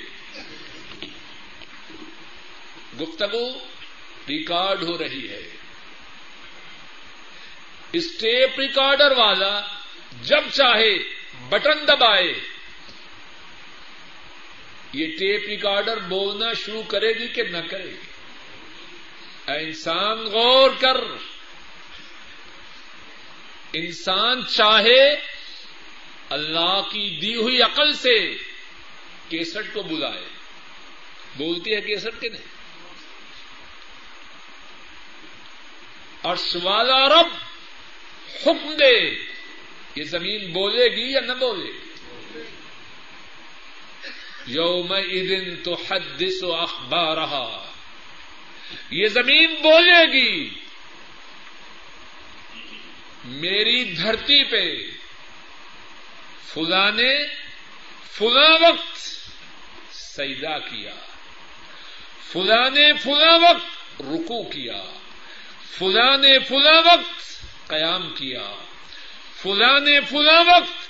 گفتگو 3.00 3.58
ریکارڈ 4.28 4.82
ہو 4.82 4.98
رہی 4.98 5.28
ہے۔ 5.28 5.50
اسٹیپ 7.92 8.60
ریکارڈر 8.60 9.10
والا 9.16 9.60
جب 10.22 10.40
چاہے 10.52 10.98
بٹن 11.48 11.88
دبائے۔ 11.88 12.55
یہ 14.96 15.06
ٹیپ 15.06 15.46
ریکارڈر 15.48 15.96
بولنا 15.96 16.52
شروع 16.52 16.82
کرے 16.82 17.08
گی 17.08 17.28
کہ 17.28 17.42
نہ 17.42 17.58
کرے 17.70 17.84
گی؟ 17.84 17.96
انسان 19.46 20.18
غور 20.18 20.70
کر۔ 20.80 20.96
انسان 23.72 24.46
چاہے 24.46 25.16
اللہ 26.30 26.80
کی 26.92 27.18
دی 27.20 27.36
ہوئی 27.36 27.62
عقل 27.62 27.92
سے 27.92 28.36
کیسٹ 29.28 29.74
کو 29.74 29.82
بلائے۔ 29.82 30.24
بولتی 31.36 31.74
ہے 31.74 31.80
کیسٹ 31.80 32.20
کے 32.20 32.28
نہیں؟ 32.28 32.42
اور 36.22 36.36
سوالا 36.36 37.08
رب 37.08 37.28
حکم 38.42 38.72
دے۔ 38.72 39.10
یہ 39.94 40.04
زمین 40.04 40.52
بولے 40.52 40.96
گی 40.96 41.12
یا 41.12 41.20
نہ 41.20 41.32
بولے 41.32 41.72
گی؟ 41.72 41.85
یوم 44.46 44.94
دن 45.00 45.56
تو 45.62 45.74
حدث 45.74 46.42
و 46.42 46.52
اخبار 46.52 47.16
رہا 47.16 47.72
یہ 48.90 49.08
زمین 49.08 49.54
بولے 49.62 50.12
گی. 50.12 50.50
میری 53.24 53.84
دھرتی 53.84 54.44
پہ 54.44 54.90
فلاں 56.54 56.92
نے 56.92 57.16
فلاں 58.10 58.58
وقت 58.60 58.98
سیدا 59.94 60.58
کیا. 60.58 60.94
فلاں 62.32 62.70
نے 62.70 62.92
فلاں 62.92 63.38
وقت 63.38 64.00
رکو 64.00 64.44
کیا. 64.44 64.82
فلاں 65.78 66.18
نے 66.18 66.38
فلاں 66.38 66.82
وقت 66.82 67.42
قیام 67.66 68.14
کیا. 68.18 68.52
فلاں 69.42 69.80
نے 69.80 70.00
فلاں 70.00 70.44
وقت 70.44 70.86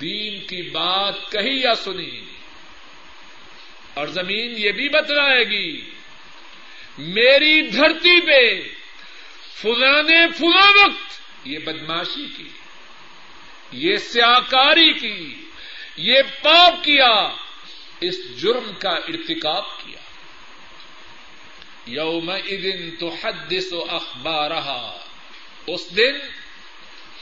دین 0.00 0.46
کی 0.46 0.62
بات 0.62 1.32
کہی 1.32 1.60
یا 1.60 1.74
سنی. 1.74 2.39
اور 3.94 4.06
زمین 4.06 4.54
یہ 4.56 4.72
بھی 4.72 4.88
بتلائے 4.88 5.44
گی، 5.44 5.90
میری 6.98 7.62
دھرتی 7.62 8.20
پہ 8.20 8.68
فلاں 9.54 10.02
نے 10.02 10.26
فلاں 10.38 10.72
وقت 10.84 11.20
یہ 11.44 11.58
بدماشی 11.58 12.26
کی، 12.36 12.48
یہ 13.72 13.96
سیاکاری 13.96 14.92
کی، 14.92 15.34
یہ 15.96 16.22
پاپ 16.42 16.84
کیا، 16.84 17.28
اس 18.00 18.42
جرم 18.42 18.70
کا 18.78 18.90
ارتکاب 18.90 19.78
کیا۔ 19.78 20.00
یوم 21.86 22.30
ادن 22.30 22.96
تو 22.96 23.08
حدث 23.08 23.72
و 23.72 23.84
اخبار 23.88 24.50
اس 25.66 25.96
دن 25.96 26.18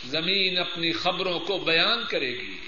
زمین 0.05 0.59
اپنی 0.59 0.93
خبروں 0.93 1.41
کو 1.41 1.59
بیان 1.59 2.05
کرے 2.11 2.31
گی۔ 2.31 2.59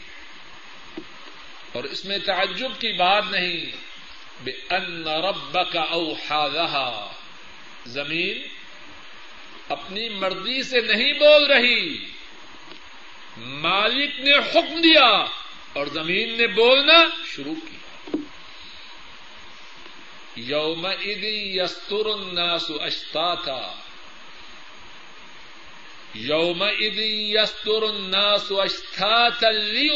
اور 1.73 1.85
اس 1.85 2.05
میں 2.05 2.19
تعجب 2.19 2.71
کی 2.81 2.93
بات 2.93 3.25
نہیں 3.31 3.90
بے 4.45 4.51
ان 4.51 5.09
رب 5.09 5.59
کا 5.73 5.81
اوحا 5.81 7.11
زمین 7.87 8.43
اپنی 9.69 10.09
مرضی 10.09 10.63
سے 10.63 10.81
نہیں 10.81 11.13
بول 11.13 11.53
رہی۔ 11.53 12.05
مالک 13.37 14.21
نے 14.21 14.33
حکم 14.33 14.81
دیا 14.81 15.25
اور 15.73 15.87
زمین 15.87 16.39
نے 16.39 16.47
بولنا 16.47 17.05
شروع 17.27 17.55
کیا۔ 17.55 18.17
یوم 20.37 20.87
یستر 21.23 22.07
الناس 22.07 22.65
اشتا 22.81 23.35
تھا 23.35 23.75
یوم 26.15 26.65
یستر 27.35 27.83
الناس 27.83 28.53
اشتا 28.59 29.29
تلی 29.29 29.89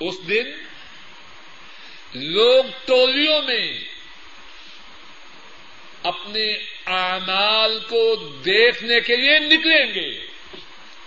اس 0.00 0.28
دن 0.28 0.69
لوگ 2.14 2.64
ٹولیوں 2.84 3.42
میں 3.42 3.84
اپنے 6.02 6.52
اعمال 6.86 7.80
کو 7.88 8.16
دیکھنے 8.44 9.00
کے 9.00 9.16
لیے 9.16 9.38
نکلیں 9.38 9.94
گے۔ 9.94 10.26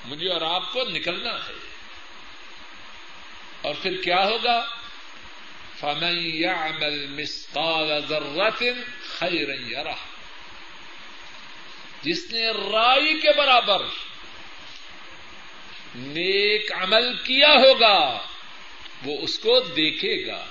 مجھے 0.06 0.30
اور 0.30 0.42
آپ 0.42 0.74
کو 0.74 0.84
نکلنا 0.84 1.48
ہے۔ 1.48 1.54
اور 3.62 3.76
پھر 3.82 4.02
کیا 4.02 4.26
ہوگا؟ 4.26 4.66
فمن 5.80 6.26
يعمل 6.36 7.08
مثقال 7.08 8.00
ذرة 8.10 8.66
خيرا 9.04 9.54
يره۔ 9.54 9.96
جس 12.02 12.32
نے 12.32 12.50
رائی 12.50 13.20
کے 13.20 13.30
برابر 13.38 13.82
نیک 15.96 16.72
عمل 16.72 17.16
کیا 17.16 17.50
ہوگا، 17.50 18.20
وہ 19.06 19.18
اس 19.22 19.40
کو 19.40 19.60
دیکھے 19.60 20.28
گا۔ 20.28 20.46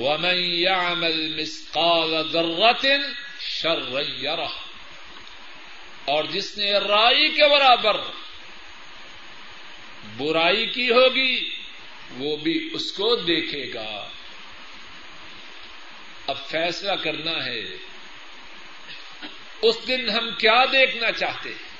ومن 0.00 0.36
يعمل 0.36 1.40
مثقال 1.40 2.28
ذرة 2.32 2.88
شرا 3.40 4.00
يره 4.22 4.52
اور 6.04 6.24
جس 6.24 6.58
نے 6.58 6.72
رائی 6.72 7.28
کے 7.28 7.48
برابر 7.50 7.96
برائی 10.16 10.66
کی 10.66 10.90
ہوگی، 10.90 11.50
وہ 12.16 12.36
بھی 12.36 12.70
اس 12.72 12.92
کو 12.92 13.16
دیکھے 13.16 13.70
گا۔ 13.74 14.08
اب 16.26 16.36
فیصلہ 16.48 16.92
کرنا 16.92 17.44
ہے، 17.44 17.62
اس 19.62 19.76
دن 19.88 20.10
ہم 20.10 20.30
کیا 20.38 20.64
دیکھنا 20.72 21.12
چاہتے 21.12 21.48
ہیں؟ 21.48 21.70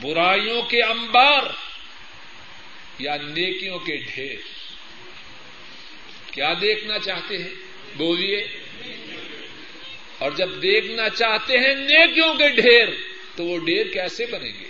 برائیوں 0.00 0.62
کے 0.62 0.82
انبار 0.82 1.42
یا 2.98 3.16
نیکیوں 3.16 3.78
کے 3.78 3.96
ڈھیر؟ 3.96 4.57
کیا 6.38 6.54
دیکھنا 6.60 6.98
چاہتے 6.98 7.38
ہیں؟ 7.38 7.50
بولیے۔ 7.96 8.46
اور 10.18 10.32
جب 10.32 10.50
دیکھنا 10.62 11.08
چاہتے 11.08 11.58
ہیں 11.58 11.74
نیکیوں 11.74 12.34
کے 12.34 12.48
ڈھیر، 12.48 12.88
تو 13.36 13.44
وہ 13.44 13.58
ڈھیر 13.58 13.86
کیسے 13.86 14.26
بنیں 14.26 14.52
گے؟ 14.60 14.68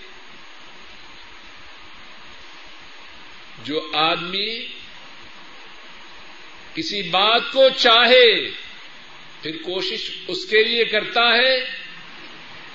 جو 3.64 3.90
آدمی 3.94 4.66
کسی 6.74 7.02
بات 7.02 7.42
کو 7.52 7.68
چاہے، 7.76 8.50
پھر 9.42 9.56
کوشش 9.62 10.10
اس 10.28 10.44
کے 10.44 10.64
لیے 10.64 10.84
کرتا 10.84 11.34
ہے 11.36 11.64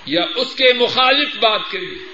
یا 0.05 0.21
اس 0.35 0.55
کے 0.55 0.73
مخالف 0.73 1.35
بات 1.35 1.61
کے 1.71 1.77
لیے؟ 1.77 2.05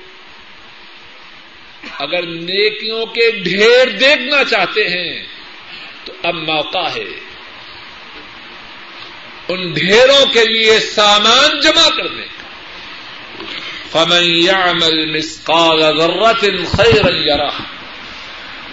اگر 1.99 2.23
نیکیوں 2.23 3.05
کے 3.05 3.31
ڈھیر 3.31 3.89
دیکھنا 3.89 4.43
چاہتے 4.43 4.83
ہیں 4.87 5.38
اب 6.23 6.35
موقع 6.35 6.87
ہے۔ 6.87 7.29
ان 9.47 9.73
ڈھیروں 9.73 10.25
کے 10.25 10.45
لیے 10.45 10.79
سامان 10.79 11.59
جمع 11.59 11.89
کرنے 11.97 12.23
کا 12.23 12.39
فمن 13.91 14.23
يعمل 14.23 15.17
مثقال 15.17 15.79
ذرة 15.79 16.55
خيرا 16.65 17.09
يره، 17.09 17.59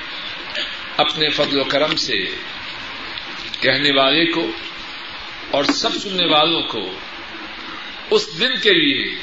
اپنے 0.98 1.30
فضل 1.30 1.60
و 1.60 1.64
کرم 1.64 1.96
سے 1.96 2.18
کہنے 3.62 3.92
والے 3.92 4.26
کو 4.26 4.52
اور 5.52 5.64
سب 5.64 5.94
سننے 5.94 6.26
والوں 6.26 6.62
کو 6.62 7.00
اس 8.10 8.40
دن 8.40 8.56
کے 8.64 8.70
لیے 8.70 9.16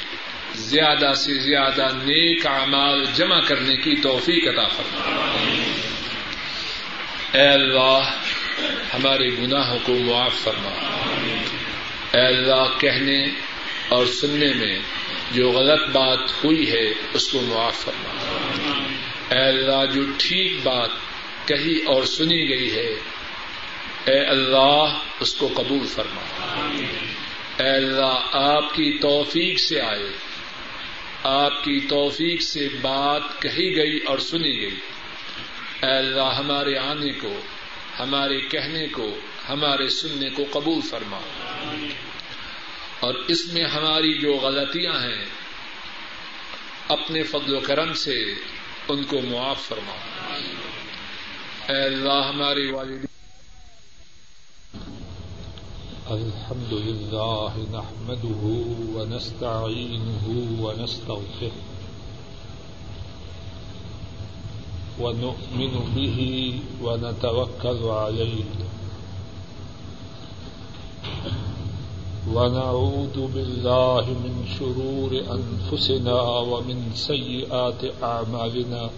زیادہ 0.55 1.13
سے 1.13 1.33
زیادہ 1.33 1.87
نیک 2.03 2.47
اعمال 2.47 3.03
جمع 3.13 3.39
کرنے 3.41 3.75
کی 3.75 3.95
توفیق 3.95 4.47
عطا 4.47 4.67
فرما۔ 4.67 4.99
اے 7.33 7.47
اللہ، 7.47 7.99
ہمارے 8.93 9.29
گناہوں 9.37 9.79
کو 9.83 9.93
معاف 9.93 10.33
فرما۔ 10.33 10.69
اے 12.13 12.25
اللہ، 12.27 12.79
کہنے 12.79 13.25
اور 13.89 14.05
سننے 14.05 14.53
میں 14.53 14.79
جو 15.31 15.51
غلط 15.51 15.89
بات 15.89 16.19
ہوئی 16.43 16.71
ہے، 16.71 16.91
اس 17.13 17.27
کو 17.27 17.41
معاف 17.41 17.75
فرما۔ 17.75 18.37
اے 19.29 19.47
اللہ، 19.47 19.85
جو 19.93 20.01
ٹھیک 20.17 20.53
بات 20.63 20.89
کہی 21.47 21.81
اور 21.85 22.03
سنی 22.03 22.49
گئی 22.49 22.75
ہے، 22.75 22.95
اے 24.05 24.25
اللہ، 24.25 24.97
اس 25.19 25.33
کو 25.33 25.47
قبول 25.55 25.87
فرما۔ 25.87 26.21
اے 27.57 27.69
اللہ، 27.69 28.19
آپ 28.31 28.69
کی 28.73 28.97
توفیق 29.01 29.59
سے 29.59 29.81
آئے۔ 29.81 30.34
آپ 31.27 31.63
کی 31.63 31.79
توفیق 31.89 32.41
سے 32.41 32.67
بات 32.81 33.41
کہی 33.41 33.75
گئی 33.75 33.99
اور 34.05 34.17
سنی 34.17 34.61
گئی۔ 34.61 34.75
اے 35.83 35.97
اللہ، 35.97 36.35
ہمارے 36.37 36.77
آنے 36.77 37.13
کو، 37.13 37.41
ہمارے 37.99 38.39
کہنے 38.39 38.87
کو، 38.87 39.19
ہمارے 39.49 39.87
سننے 39.87 40.29
کو 40.29 40.43
قبول 40.51 40.81
فرما۔ 40.81 41.19
اور 42.99 43.13
اس 43.27 43.53
میں 43.53 43.63
ہماری 43.63 44.17
جو 44.17 44.33
غلطیاں 44.33 44.93
ہیں، 44.93 45.25
اپنے 46.87 47.23
فضل 47.23 47.53
و 47.53 47.59
کرم 47.59 47.93
سے 47.93 48.33
ان 48.87 49.03
کو 49.03 49.21
معاف 49.21 49.67
فرما۔ 49.67 49.95
اے 51.73 51.81
اللہ 51.81 52.27
ہماری 52.29 52.71
والدین 52.71 53.14
الحمد 56.11 56.73
لله 56.73 57.53
نحمده 57.73 58.43
ونستعينه 58.95 60.25
ونستغفره 60.61 61.51
ونؤمن 65.01 65.73
به 65.95 66.19
ونتوكل 66.83 67.81
عليه 67.89 68.45
ونعوذ 72.33 73.17
بالله 73.33 74.05
من 74.05 74.45
شرور 74.59 75.11
أنفسنا 75.39 76.21
ومن 76.21 76.91
سيئات 76.95 77.81
أعمالنا 78.03 78.89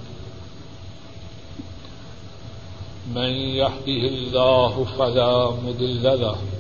من 3.16 3.32
يهده 3.64 4.03
الله 4.14 4.86
فلا 4.99 5.51
مضل 5.51 6.03
له 6.03 6.57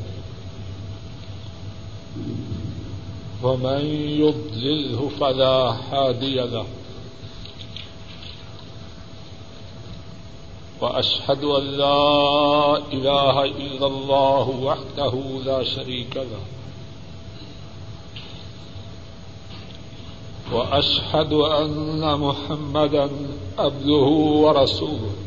ومن 3.43 3.85
يضلله 4.19 5.09
فلا 5.19 5.77
هادي 5.91 6.35
له. 6.35 6.65
وأشهد 10.81 11.43
أن 11.43 11.63
لا 11.63 12.77
إله 12.77 13.45
إلا 13.45 13.87
الله 13.87 14.49
وحده 14.49 15.13
لا 15.45 15.63
شريك 15.63 16.17
له. 16.17 16.43
وأشهد 20.53 21.33
أن 21.33 22.19
محمدا 22.19 23.09
عبده 23.59 24.05
ورسوله. 24.43 25.26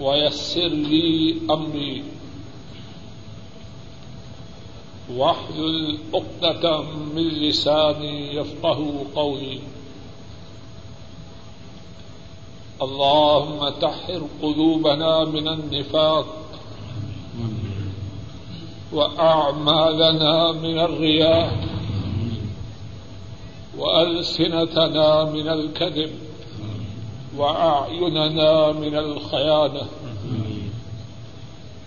ويسر 0.00 0.68
لي 0.68 1.36
أمري. 1.50 2.04
واحلل 5.14 5.98
عقدة 6.14 6.80
من 7.14 7.28
لساني 7.28 8.34
يفقه 8.34 9.04
قولي. 9.14 9.60
اللهم 12.82 13.68
تحر 13.68 14.26
قلوبنا 14.42 15.24
من 15.24 15.48
النفاق 15.48 16.26
وأعمالنا 18.92 20.52
من 20.52 20.78
الرياء 20.78 21.66
وألسنتنا 23.78 25.24
من 25.24 25.48
الكذب. 25.48 26.25
وأعيننا 27.38 28.72
من 28.72 28.94
الخيانة. 28.94 29.86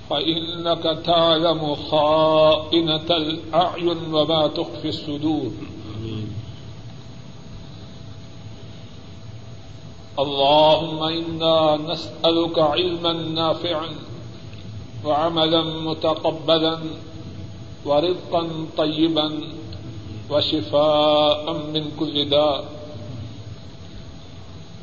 فإنك 0.09 0.83
تعلم 1.05 1.75
خائنة 1.75 3.09
الأعين 3.11 4.13
وما 4.13 4.47
تخفي 4.47 4.89
الصدور. 4.89 5.51
اللهم 10.19 11.03
إنا 11.03 11.77
نسألك 11.77 12.59
علما 12.59 13.13
نافعا 13.13 13.89
وعملا 15.05 15.63
متقبلا 15.63 16.79
ورزقا 17.85 18.47
طيبا 18.77 19.41
وشفاء 20.29 21.53
من 21.53 21.91
كل 21.99 22.29
داء. 22.29 22.78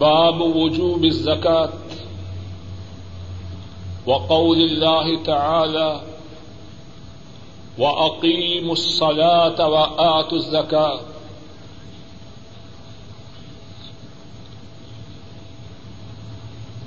باب 0.00 0.40
وجوب 0.40 1.04
الزكاة 1.04 1.72
وقول 4.06 4.60
الله 4.60 5.22
تعالى 5.22 6.00
وأقيموا 7.78 8.72
الصلاة 8.72 9.68
وآتوا 9.68 10.38
الزكاة 10.38 11.00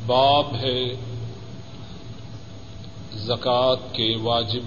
باب 0.06 0.56
ہے 0.62 0.80
زکوٰۃ 3.26 3.84
کے 3.94 4.08
واجب 4.22 4.64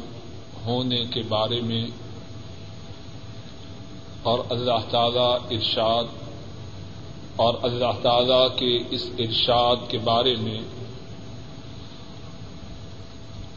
ہونے 0.66 1.04
کے 1.10 1.22
بارے 1.28 1.60
میں 1.60 1.84
اور 4.22 4.38
اللہ 4.50 4.86
تعالی 4.90 5.56
ارشاد 5.56 6.04
اور 7.36 7.54
اللہ 7.62 8.02
تعالی 8.02 8.48
کے 8.56 8.84
اس 8.90 9.10
ارشاد 9.18 9.76
کے 9.88 9.98
بارے 9.98 10.36
میں 10.36 10.60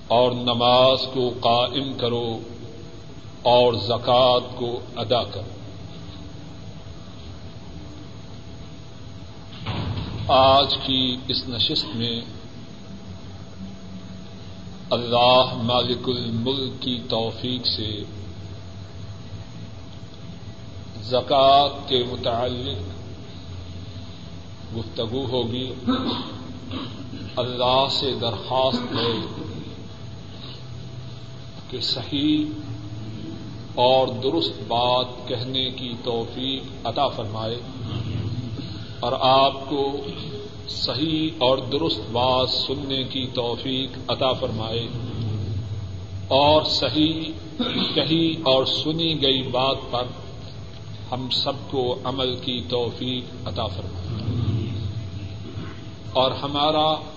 اور 0.07 0.31
نماز 0.31 1.07
کو 1.13 1.29
قائم 1.39 1.93
کرو 1.97 2.39
اور 3.41 3.73
زکوٰۃ 3.73 4.55
کو 4.55 4.79
ادا 4.95 5.23
کرو۔ 5.23 5.49
آج 10.27 10.77
کی 10.85 11.17
اس 11.27 11.43
نشست 11.47 11.95
میں 11.95 12.21
اللہ 14.89 15.53
مالک 15.53 16.09
الملک 16.09 16.81
کی 16.81 17.01
توفیق 17.09 17.67
سے 17.67 18.03
زکوٰۃ 21.01 21.87
کے 21.87 22.03
متعلق 22.11 22.98
گفتگو 24.77 25.25
ہوگی۔ 25.25 25.73
اللہ 27.35 27.85
سے 27.91 28.11
درخواست 28.21 28.95
ہے 28.95 29.43
کہ 31.69 31.79
صحیح 31.81 32.45
اور 33.75 34.07
درست 34.07 34.53
بات 34.67 35.05
کہنے 35.27 35.69
کی 35.69 35.93
توفیق 36.03 36.87
عطا 36.87 37.07
فرمائے 37.07 37.57
اور 38.99 39.11
آپ 39.19 39.69
کو 39.69 39.97
صحیح 40.69 41.29
اور 41.37 41.57
درست 41.57 41.99
بات 42.11 42.49
سننے 42.49 43.03
کی 43.03 43.27
توفیق 43.33 43.97
عطا 44.07 44.33
فرمائے 44.33 44.87
اور 46.27 46.61
صحیح، 46.63 47.31
کہی 47.95 48.35
اور 48.45 48.65
سنی 48.65 49.21
گئی 49.21 49.41
بات 49.41 49.77
پر 49.91 50.03
ہم 51.11 51.29
سب 51.29 51.71
کو 51.71 51.95
عمل 52.03 52.35
کی 52.35 52.61
توفیق 52.69 53.47
عطا 53.47 53.67
فرمائے۔ 53.67 54.48
اور 56.13 56.31
ہمارا 56.31 57.09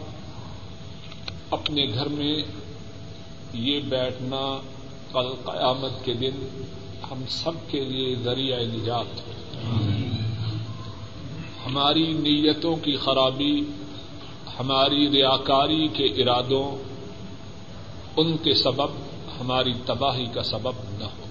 اپنے 1.50 1.86
گھر 1.94 2.08
میں 2.08 2.42
یہ 3.52 3.80
بیٹھنا 3.80 4.60
کل 5.12 5.28
قیامت 5.44 6.04
کے 6.04 6.14
دن 6.14 6.62
ہم 7.10 7.22
سب 7.28 7.52
کے 7.68 7.84
لیے 7.84 8.16
ذریعہ 8.16 8.58
نجات 8.60 9.20
ہماری 11.66 12.12
نیتوں 12.12 12.76
کی 12.76 12.96
خرابی، 12.96 13.60
ہماری 14.60 15.10
ریاکاری 15.10 15.88
کے 15.88 16.04
ارادوں، 16.04 16.82
ان 18.16 18.36
کے 18.36 18.54
سبب، 18.54 18.90
ہماری 19.40 19.72
تباہی 19.86 20.26
کا 20.26 20.42
سبب 20.42 20.72
نہ 20.98 21.04
ہو۔ 21.04 21.24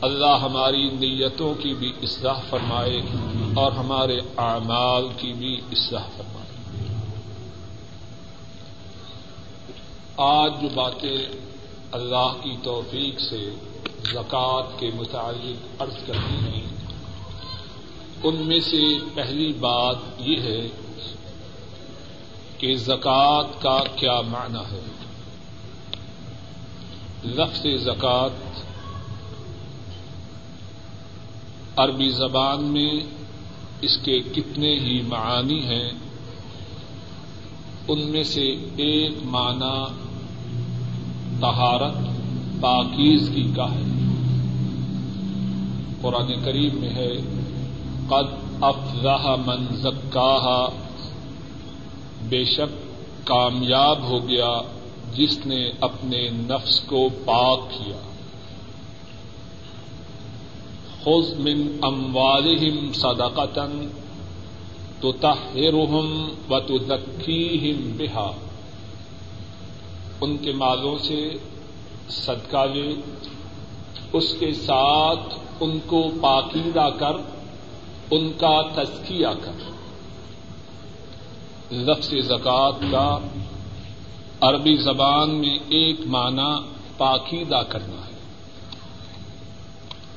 اللہ 0.00 0.38
ہماری 0.42 0.90
نیتوں 0.90 1.54
کی 1.54 1.74
بھی 1.74 1.92
اصلاح 2.02 2.40
فرمائے۔ 2.50 3.00
اور 3.56 3.72
ہمارے 3.72 4.18
اعمال 4.36 5.08
کی 5.16 5.32
بھی 5.32 5.60
اصلاح 5.72 6.08
فرمائے۔ 6.16 6.46
آج 10.16 10.52
جو 10.62 10.68
باتیں 10.74 11.18
اللہ 11.92 12.32
کی 12.42 12.56
توفیق 12.62 13.20
سے 13.20 13.50
زکوٰۃ 14.12 14.78
کے 14.78 14.90
متعلق 14.94 15.82
عرض 15.82 15.94
کرتی 16.06 16.34
ہیں، 16.34 16.66
ان 18.22 18.34
میں 18.34 18.60
سے 18.60 18.82
پہلی 19.14 19.52
بات 19.52 19.96
یہ 20.18 20.42
ہے 20.42 20.68
کہ 22.58 22.74
زکوٰۃ 22.74 23.60
کا 23.60 23.78
کیا 23.96 24.20
معنی 24.20 24.64
ہے۔ 24.70 24.80
لفظ 27.24 27.66
زکوٰۃ 27.84 28.62
عربی 31.76 32.08
زبان 32.08 32.64
میں 32.64 33.15
اس 33.80 33.98
کے 33.98 34.20
کتنے 34.20 34.78
ہی 34.78 35.02
معانی 35.02 35.66
ہیں، 35.66 35.90
ان 37.88 38.10
میں 38.10 38.22
سے 38.22 38.56
ایک 38.76 39.12
معنی 39.24 39.84
تہارت 41.40 41.94
پاکیزگی 42.60 43.52
کا 43.56 43.74
ہے۔ 43.74 43.82
قرآن 46.00 46.44
کریم 46.44 46.80
میں 46.80 46.88
ہے، 46.88 47.12
قد 48.08 48.54
افزہ 48.60 49.36
من 49.46 49.76
زکاہا، 49.76 50.68
بے 52.28 52.44
شک 52.44 52.86
کامیاب 53.26 54.02
ہو 54.02 54.28
گیا 54.28 54.60
جس 55.14 55.46
نے 55.46 55.70
اپنے 55.80 56.28
نفس 56.32 56.80
کو 56.80 57.08
پاک 57.24 57.70
کیا۔ 57.70 58.05
خز 61.06 61.40
من 61.40 61.76
اموالہم 61.82 62.92
صدقتن 62.92 63.88
تو 65.00 65.12
تہرہم 65.12 66.28
و 66.50 66.60
تو 66.60 66.78
بہا 67.98 68.32
ان 70.20 70.36
کے 70.36 70.52
مالوں 70.52 70.98
سے 70.98 71.28
صدقہ 72.08 72.64
لے، 72.74 72.94
اس 74.12 74.34
کے 74.38 74.52
ساتھ 74.52 75.34
ان 75.60 75.78
کو 75.86 76.08
پاکیدہ 76.20 76.88
کر، 76.98 77.16
ان 78.10 78.32
کا 78.32 78.62
تزکیہ 78.74 79.26
کر۔ 79.40 79.70
لفظ 81.72 82.14
زکوٰۃ 82.14 82.90
کا 82.90 83.18
عربی 84.40 84.76
زبان 84.76 85.30
میں 85.30 85.58
ایک 85.68 86.00
معنی 86.06 86.68
پاکیدہ 86.96 87.62
کرنا۔ 87.68 88.00
ہے 88.00 88.05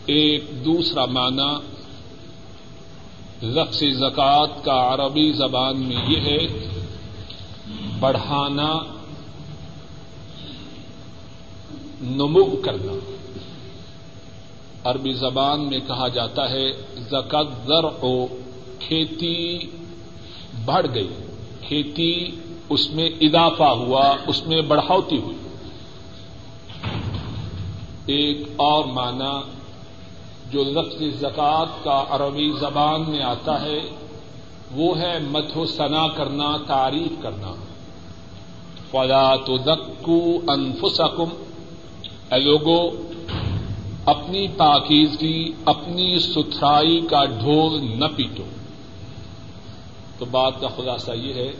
ایک 0.10 0.66
دوسرا 0.66 1.06
معنی 1.06 1.58
لفظ 3.42 3.80
زکوٰۃ 3.80 4.64
کا 4.64 4.94
عربی 4.94 5.32
زبان 5.32 5.78
میں 5.78 5.96
یہ 6.08 6.20
ہے، 6.20 6.48
بڑھانا، 8.00 8.76
نمو 12.02 12.56
کرنا۔ 12.56 13.00
عربی 14.84 15.12
زبان 15.14 15.70
میں 15.70 15.80
کہا 15.88 16.08
جاتا 16.08 16.50
ہے 16.50 16.72
زکت 16.98 17.68
زر 17.68 17.84
ہو 17.84 18.28
کھیتی 18.80 19.60
بڑھ 20.66 20.88
گئی۔ 20.94 21.10
کھیتی 21.62 22.30
اس 22.70 22.92
میں 22.92 23.10
اضافہ 23.22 23.64
ہوا، 23.64 24.16
اس 24.28 24.48
میں 24.48 24.62
بڑھوتی 24.62 25.18
ہوئی۔ 25.18 25.38
ایک 28.06 28.38
اور 28.56 28.86
معنی 28.86 29.59
جو 30.52 30.64
لفظ 30.64 31.22
زکوٰۃ 31.22 31.84
کا 31.84 32.04
عربی 32.10 32.52
زبان 32.60 33.04
میں 33.08 33.22
آتا 33.22 33.62
ہے، 33.62 33.80
وہ 34.72 35.00
ہے 35.00 35.20
مت 35.20 35.58
و 35.58 35.66
ثنا 35.66 36.08
کرنا، 36.08 36.58
تعریف 36.68 37.24
کرنا۔ 37.24 37.52
فلا 38.92 39.36
تو 39.36 39.58
دکو 39.58 40.40
انفسکم 40.48 41.30
اے 42.32 42.40
لوگو، 42.40 43.04
اپنی 44.06 44.48
پاکیزگی، 44.58 45.52
اپنی 45.66 46.20
ستھرائی 46.20 47.02
کا 47.10 47.26
ڈھول 47.26 48.00
نہ 48.00 48.06
پیٹو۔ 48.16 48.44
تو 50.20 50.26
بات 50.26 50.62
کا 50.62 50.68
خلاصہ 50.68 51.12
یہ 51.12 51.34
ہے، 51.34 51.52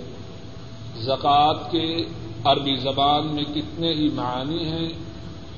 زکوٰۃ 1.02 1.72
کے 1.72 2.06
عربی 2.44 2.76
زبان 2.76 3.28
میں 3.28 3.44
کتنے 3.44 3.94
ہی 3.94 4.10
معنی 4.10 4.66
ہیں 4.66 4.90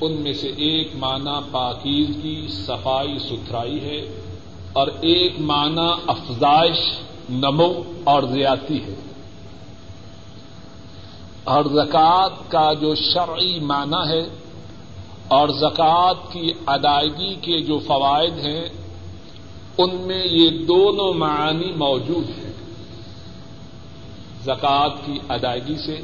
ان 0.02 0.12
میں 0.12 0.34
سے 0.34 0.47
ایک 0.47 0.91
معنی 0.95 1.39
پاکیزگی، 1.52 2.47
صفائی، 2.47 3.20
ستھرائی 3.20 3.82
ہے 3.82 4.22
اور 4.74 4.88
ایک 4.88 5.34
معنی 5.39 5.88
افزائش، 6.08 6.78
نمو 7.30 7.74
اور 8.04 8.24
زیادتی 8.24 8.78
ہے۔ 8.78 8.93
اور 11.43 11.66
زکوٰۃ 11.66 12.30
کا 12.47 12.74
جو 12.74 12.95
شرعی 12.95 13.60
معنی 13.60 14.10
ہے 14.10 14.24
اور 15.28 15.49
زکوٰۃ 15.49 16.32
کی 16.32 16.52
ادائیگی 16.66 17.36
کے 17.36 17.60
جو 17.60 17.80
فوائد 17.80 18.39
ہیں، 18.39 18.70
ان 19.78 19.95
میں 19.95 20.26
یہ 20.26 20.49
دونوں 20.49 21.14
معانی 21.14 21.72
موجود 21.72 22.30
ہیں۔ 22.30 22.54
زکوٰۃ 24.43 24.89
کی 25.06 25.20
ادائیگی 25.30 25.76
سے 25.86 26.02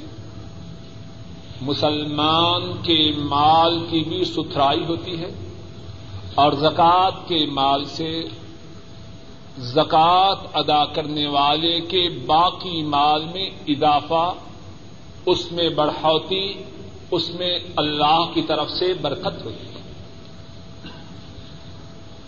مسلمان 1.62 2.72
کے 2.84 3.12
مال 3.18 3.86
کی 3.90 4.00
بھی 4.00 4.24
ستھرائی 4.26 4.86
ہوتی 4.86 5.20
ہے 5.20 5.30
اور 6.36 6.52
زکوٰۃ 6.54 7.28
کے 7.28 7.46
مال 7.52 7.86
سے 7.86 8.28
زکوٰۃ 9.58 10.36
ادا 10.54 10.86
کرنے 10.86 11.28
والے 11.28 11.80
کے 11.80 12.10
باقی 12.26 12.84
مال 12.84 13.26
میں 13.26 13.50
اضافہ، 13.68 14.34
اس 15.26 15.52
میں 15.52 15.70
بڑھوتی، 15.70 16.54
اس 17.12 17.30
میں 17.30 17.60
اللہ 17.76 18.26
کی 18.34 18.42
طرف 18.42 18.70
سے 18.70 18.94
برکت 18.94 19.46
ہوتی 19.46 19.66
ہے۔ 19.66 19.82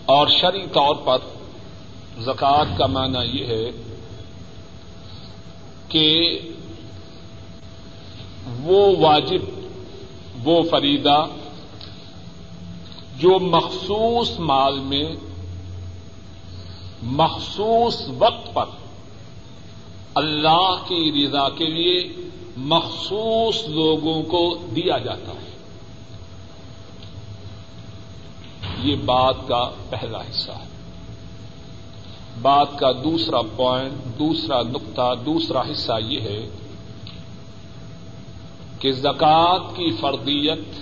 اور 0.05 0.27
شرعی 0.27 0.67
طور 0.73 0.95
پر 0.95 1.17
زکوٰۃ 2.21 2.77
کا 2.77 2.85
معنی 2.85 3.39
یہ 3.39 3.45
ہے 3.45 3.71
کہ 5.87 6.39
وہ 8.63 8.95
واجب، 8.99 9.41
وہ 10.43 10.61
فریدہ 10.63 11.25
جو 13.17 13.39
مخصوص 13.39 14.39
مال 14.39 14.79
میں، 14.79 15.03
مخصوص 17.03 18.09
وقت 18.17 18.53
پر 18.53 18.65
اللہ 20.15 20.75
کی 20.87 21.27
رضا 21.27 21.49
کے 21.49 21.65
لیے 21.65 22.13
مخصوص 22.57 23.63
لوگوں 23.67 24.23
کو 24.23 24.57
دیا 24.75 24.97
جاتا 24.97 25.31
ہے۔ 25.31 25.49
یہ 28.83 28.95
بات 28.95 29.35
کا 29.47 29.69
پہلا 29.89 30.21
حصہ 30.21 30.51
ہے۔ 30.51 30.69
بات 32.41 32.79
کا 32.79 32.91
دوسرا 32.91 33.41
پوائنٹ، 33.41 34.19
دوسرا 34.19 34.61
نقطہ، 34.61 35.15
دوسرا 35.25 35.61
حصہ 35.61 35.91
یہ 36.05 36.21
ہے 36.21 36.49
کہ 38.79 38.91
زکوٰۃ 38.91 39.75
کی 39.75 39.89
فردیت 39.99 40.79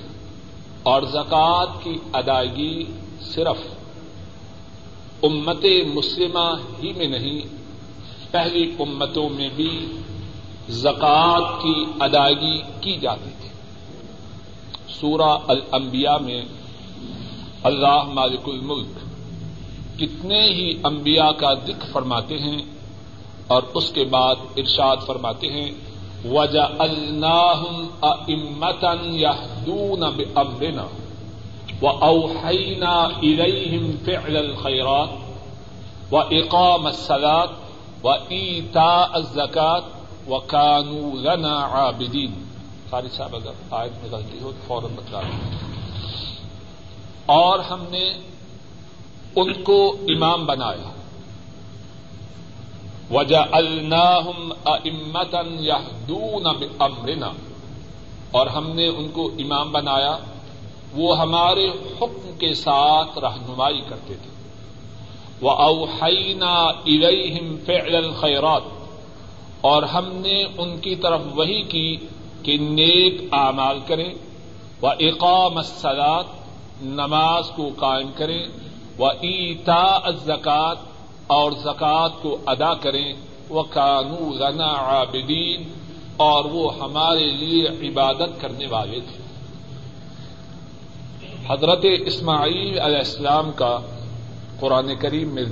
اور 0.84 1.02
زکوٰۃ 1.02 1.84
کی 1.84 1.98
ادائیگی 2.14 2.84
صرف 3.22 3.58
امت 5.24 5.66
مسلمہ 5.94 6.48
ہی 6.84 6.94
میں 6.94 7.08
نہیں، 7.08 7.40
پہلی 8.32 8.76
امتوں 8.80 9.30
میں 9.30 9.50
بھی 9.56 9.88
زکوٰۃ 10.70 11.62
کی 11.62 11.84
ادائیگی 12.00 12.62
کی 12.82 12.98
جاتی 12.98 13.30
تھی۔ 13.42 13.50
سورہ 15.00 15.38
الانبیاء 15.48 16.18
میں 16.18 16.42
اللہ 17.64 18.04
مالک 18.04 18.50
الملک 18.50 19.00
کتنے 20.00 20.42
ہی 20.42 20.70
انبیاء 20.84 21.32
کا 21.32 21.54
ذکر 21.54 21.92
فرماتے 21.92 22.38
ہیں 22.38 22.62
اور 23.48 23.62
اس 23.74 23.92
کے 23.92 24.04
بعد 24.04 24.36
ارشاد 24.58 24.98
فرماتے 25.06 25.48
ہیں 25.48 25.72
وجہ 26.32 26.68
اللہ 26.80 27.64
امتن 28.02 29.16
یا 29.16 29.32
دون 29.66 30.04
امرنا 30.36 30.86
و 31.82 31.88
اوحینا 31.88 32.96
ارحم 33.24 33.92
فعل 34.06 34.38
الخیرات 34.38 35.10
و 36.14 36.18
اقام 36.18 36.86
السلات 36.86 37.50
و 38.04 38.10
ایتا 38.10 39.08
الزکات 39.12 39.84
و 40.30 40.40
کانو 40.40 41.16
لنا 41.16 41.56
عابدین 41.66 42.44
قاری 42.90 43.08
صاحب، 43.10 43.36
اگر 43.36 43.52
آیت 43.72 43.92
میں 44.02 44.12
غلطی 44.12 44.40
ہو 44.42 44.52
تو 44.52 44.64
فوراً 44.68 44.96
بتلا 44.96 45.20
اور 47.26 47.60
ہم 47.60 47.86
نے 47.90 48.14
ان 49.36 49.64
کو 49.64 49.98
امام 50.08 50.46
بنایا۔ 50.46 50.90
وجہ 53.12 53.38
الناہم 53.52 54.54
امتن 54.66 55.58
یا 55.60 55.78
دون 56.08 56.64
امرنا 56.80 57.32
اور 58.32 58.48
ہم 58.48 58.70
نے 58.70 58.88
ان 58.88 59.10
کو 59.14 59.32
امام 59.40 59.72
بنایا، 59.72 60.18
وہ 60.94 61.20
ہمارے 61.20 61.68
حکم 61.68 62.32
کے 62.40 62.54
ساتھ 62.54 63.20
رہنمائی 63.20 63.82
کرتے 63.90 64.14
تھے۔ 64.14 64.30
وہ 65.42 65.52
اوحینا 65.52 66.54
ارحم 66.64 67.56
فعل 67.66 67.96
الخیرات 67.96 68.62
اور 69.62 69.84
ہم 69.84 70.06
نے 70.06 70.44
ان 70.58 70.80
کی 70.80 70.96
طرف 70.96 71.22
وہی 71.36 71.62
کی 71.62 71.98
کہ 72.44 72.58
نیک 72.58 73.22
اعمال 73.32 73.80
کریں۔ 73.88 74.14
وہ 74.82 74.90
اقام 75.00 75.58
السلات 75.58 76.26
نماز 76.82 77.48
کو 77.56 77.70
قائم 77.78 78.12
کریں۔ 78.16 78.48
وہ 78.98 79.10
ایتا 79.22 80.12
زکات 80.12 80.78
اور 81.28 81.52
زکوٰۃ 81.52 82.10
کو 82.22 82.38
ادا 82.46 82.74
کریں۔ 82.74 83.14
وہ 83.50 83.64
قانو 83.64 84.34
لنا 84.34 84.74
عابدین 84.74 85.64
اور 86.18 86.46
وہ 86.46 86.76
ہمارے 86.80 87.32
لیے 87.32 87.90
عبادت 87.90 88.42
کرنے 88.42 88.68
والے 88.68 89.00
تھے۔ 89.00 89.28
حضرت 91.50 91.86
اسماعیل 92.06 92.80
علیہ 92.80 92.98
السلام 92.98 93.52
کا 93.52 93.80
قرآن 94.60 94.96
کریم 94.96 95.30
میں 95.30 95.44